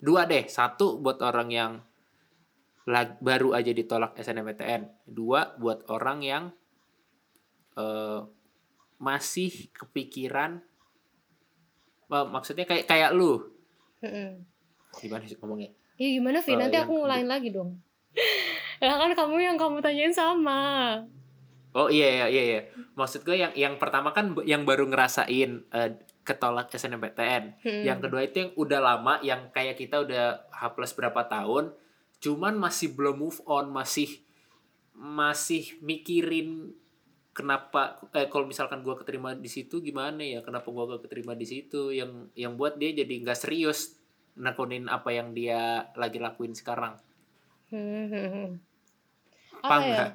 [0.01, 1.73] dua deh satu buat orang yang
[2.89, 6.45] lag, baru aja ditolak SNMPTN dua buat orang yang
[7.79, 8.27] uh,
[8.99, 10.63] masih kepikiran
[12.11, 13.43] uh, maksudnya kayak kayak lu
[15.01, 17.79] gimana sih ngomongnya ya gimana Vin uh, nanti aku ngulain lagi dong
[18.83, 21.03] ya kan kamu yang kamu tanyain sama
[21.75, 22.61] oh iya iya iya, iya.
[22.95, 25.91] maksud gue yang yang pertama kan yang baru ngerasain uh,
[26.25, 27.61] ketolak SNMPTN.
[27.61, 27.85] Hmm.
[27.85, 31.77] Yang kedua itu yang udah lama, yang kayak kita udah H plus berapa tahun,
[32.25, 34.25] cuman masih belum move on, masih
[34.97, 36.73] masih mikirin
[37.35, 40.41] kenapa eh kalau misalkan gue keterima di situ gimana ya?
[40.41, 41.91] Kenapa gue gak keterima di situ?
[41.91, 43.99] Yang yang buat dia jadi nggak serius
[44.39, 46.97] nekonin apa yang dia lagi lakuin sekarang.
[47.75, 48.63] Hmm.
[49.65, 50.07] apa ya?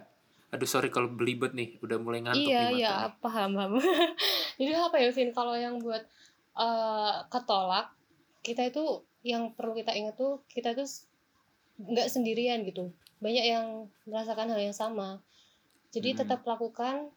[0.50, 3.78] aduh sorry kalau belibet nih udah mulai ngantuk iya nih iya paham paham.
[4.60, 5.30] Jadi apa ya Vin?
[5.30, 6.02] Kalau yang buat
[6.58, 7.94] uh, ketolak
[8.42, 10.86] kita itu yang perlu kita ingat tuh kita itu
[11.78, 12.90] nggak sendirian gitu.
[13.22, 13.66] Banyak yang
[14.10, 15.22] merasakan hal yang sama
[15.90, 16.20] jadi hmm.
[16.26, 17.10] tetap lakukan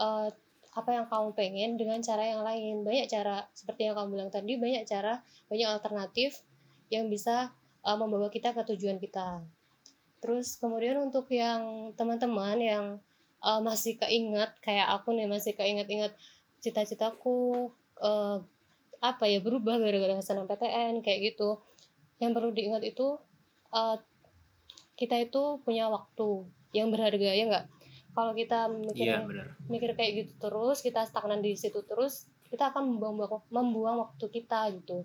[0.00, 0.28] uh,
[0.74, 2.82] apa yang kamu pengen dengan cara yang lain.
[2.82, 6.42] Banyak cara seperti yang kamu bilang tadi banyak cara banyak alternatif
[6.90, 7.54] yang bisa
[7.86, 9.44] uh, membawa kita ke tujuan kita.
[10.18, 12.84] Terus kemudian untuk yang teman-teman yang
[13.44, 16.16] uh, masih keinget kayak aku nih masih keinget-inget
[16.58, 17.70] cita-citaku
[18.00, 18.40] uh,
[19.04, 21.60] apa ya berubah gara-gara SNMPTN kayak gitu.
[22.18, 23.20] Yang perlu diingat itu
[23.70, 23.96] uh,
[24.98, 27.66] kita itu punya waktu yang berharga ya enggak
[28.14, 32.94] kalau kita mikir yeah, mikir kayak gitu terus kita stagnan di situ terus kita akan
[32.94, 35.02] membuang membuang waktu kita gitu.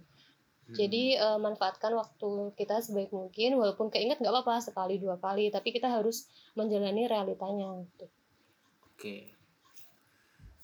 [0.69, 5.73] Jadi uh, manfaatkan waktu kita sebaik mungkin walaupun keinget nggak apa-apa sekali dua kali tapi
[5.73, 8.05] kita harus menjalani realitanya gitu.
[8.93, 9.33] Oke.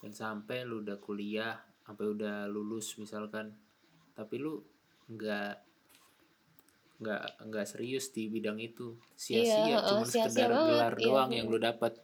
[0.06, 3.58] Dan sampai lu udah kuliah, sampai udah lulus misalkan,
[4.14, 4.62] tapi lu
[5.10, 5.66] nggak
[7.02, 8.94] nggak nggak serius di bidang itu.
[9.18, 11.98] Sia-sia iya, cuma sia -sia sekedar banget, gelar iya, doang yang lu dapat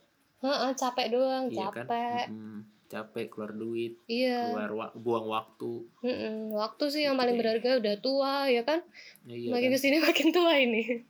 [0.75, 1.85] capek doang iya kan?
[1.85, 2.29] capek kan?
[2.29, 2.61] hmm
[2.91, 4.51] capek keluar duit iya.
[4.51, 6.51] keluar wa buang waktu Mm-mm.
[6.51, 8.83] waktu sih yang paling berharga udah tua ya kan
[9.31, 9.75] iya, makin kan?
[9.75, 11.07] ke sini makin tua ini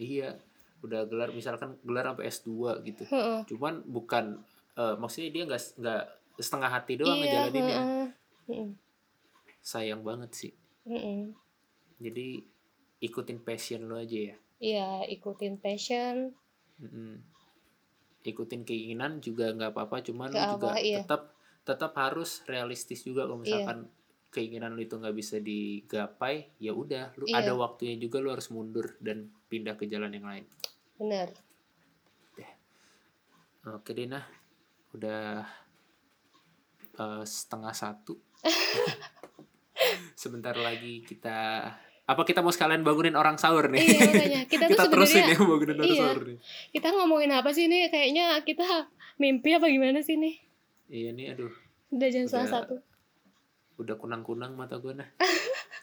[0.00, 0.32] iya
[0.80, 3.04] udah gelar misalkan gelar sampai S 2 gitu
[3.52, 4.40] cuman bukan
[4.80, 6.02] uh, maksudnya dia nggak nggak
[6.40, 7.80] setengah hati doang iya, ngejalaninnya
[8.48, 8.68] uh-uh.
[9.60, 10.52] sayang banget sih
[10.88, 11.28] uh-uh.
[12.00, 12.40] jadi
[13.04, 16.32] ikutin passion lo aja ya iya ikutin passion
[16.80, 17.37] mm
[18.28, 21.02] ikutin keinginan juga nggak apa-apa cuman lu juga iya.
[21.02, 21.32] tetap
[21.64, 23.44] tetap harus realistis juga kalau iya.
[23.44, 23.92] misalkan iya.
[24.32, 27.40] keinginan lu itu nggak bisa digapai ya udah lu iya.
[27.44, 30.44] ada waktunya juga lu harus mundur dan pindah ke jalan yang lain
[31.00, 31.28] benar
[33.74, 34.22] oke Dina
[34.96, 35.44] udah
[36.96, 38.16] uh, setengah satu
[40.22, 41.70] sebentar lagi kita
[42.08, 43.84] apa kita mau sekalian bangunin orang sahur nih?
[43.84, 46.38] Iya makanya kita, kita tuh terusin ya bangunin orang iya, sahur nih.
[46.72, 47.92] Kita ngomongin apa sih nih?
[47.92, 48.64] Kayaknya kita
[49.20, 50.34] mimpi apa gimana sih nih?
[50.88, 51.52] Iya nih, aduh.
[51.92, 52.80] Udah jam setengah satu.
[53.76, 55.04] Udah kunang-kunang mata gue nah.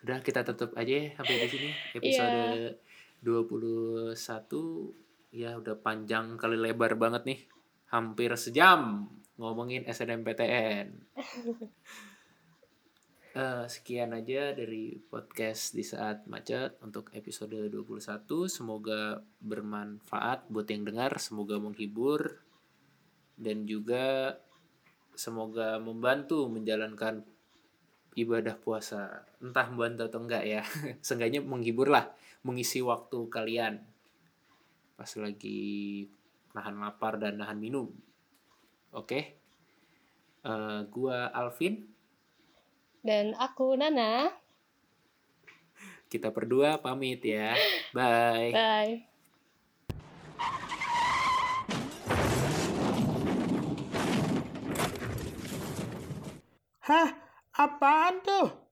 [0.03, 2.77] udah kita tutup aja ya sampai di sini episode
[3.23, 4.13] yeah.
[4.13, 4.13] 21
[5.33, 7.39] ya udah panjang kali lebar banget nih.
[7.93, 10.89] Hampir sejam ngomongin SNMPTN.
[13.35, 18.23] Uh, sekian aja dari podcast di saat macet untuk episode 21.
[18.47, 22.39] Semoga bermanfaat buat yang dengar, semoga menghibur
[23.35, 24.39] dan juga
[25.19, 27.27] semoga membantu menjalankan
[28.15, 29.27] ibadah puasa.
[29.43, 30.63] Entah membantu atau enggak ya.
[31.03, 32.15] Seenggaknya menghibur lah,
[32.47, 33.83] mengisi waktu kalian
[34.95, 36.07] pas lagi
[36.55, 37.91] nahan lapar dan nahan minum.
[38.95, 39.03] Oke.
[39.03, 39.23] Okay?
[40.47, 41.94] Uh, gua Alvin
[43.05, 44.33] dan aku Nana.
[46.09, 47.53] Kita berdua pamit ya.
[47.93, 48.49] Bye.
[48.49, 48.93] Bye.
[56.85, 57.09] Hah?
[57.53, 58.64] Apaan tuh?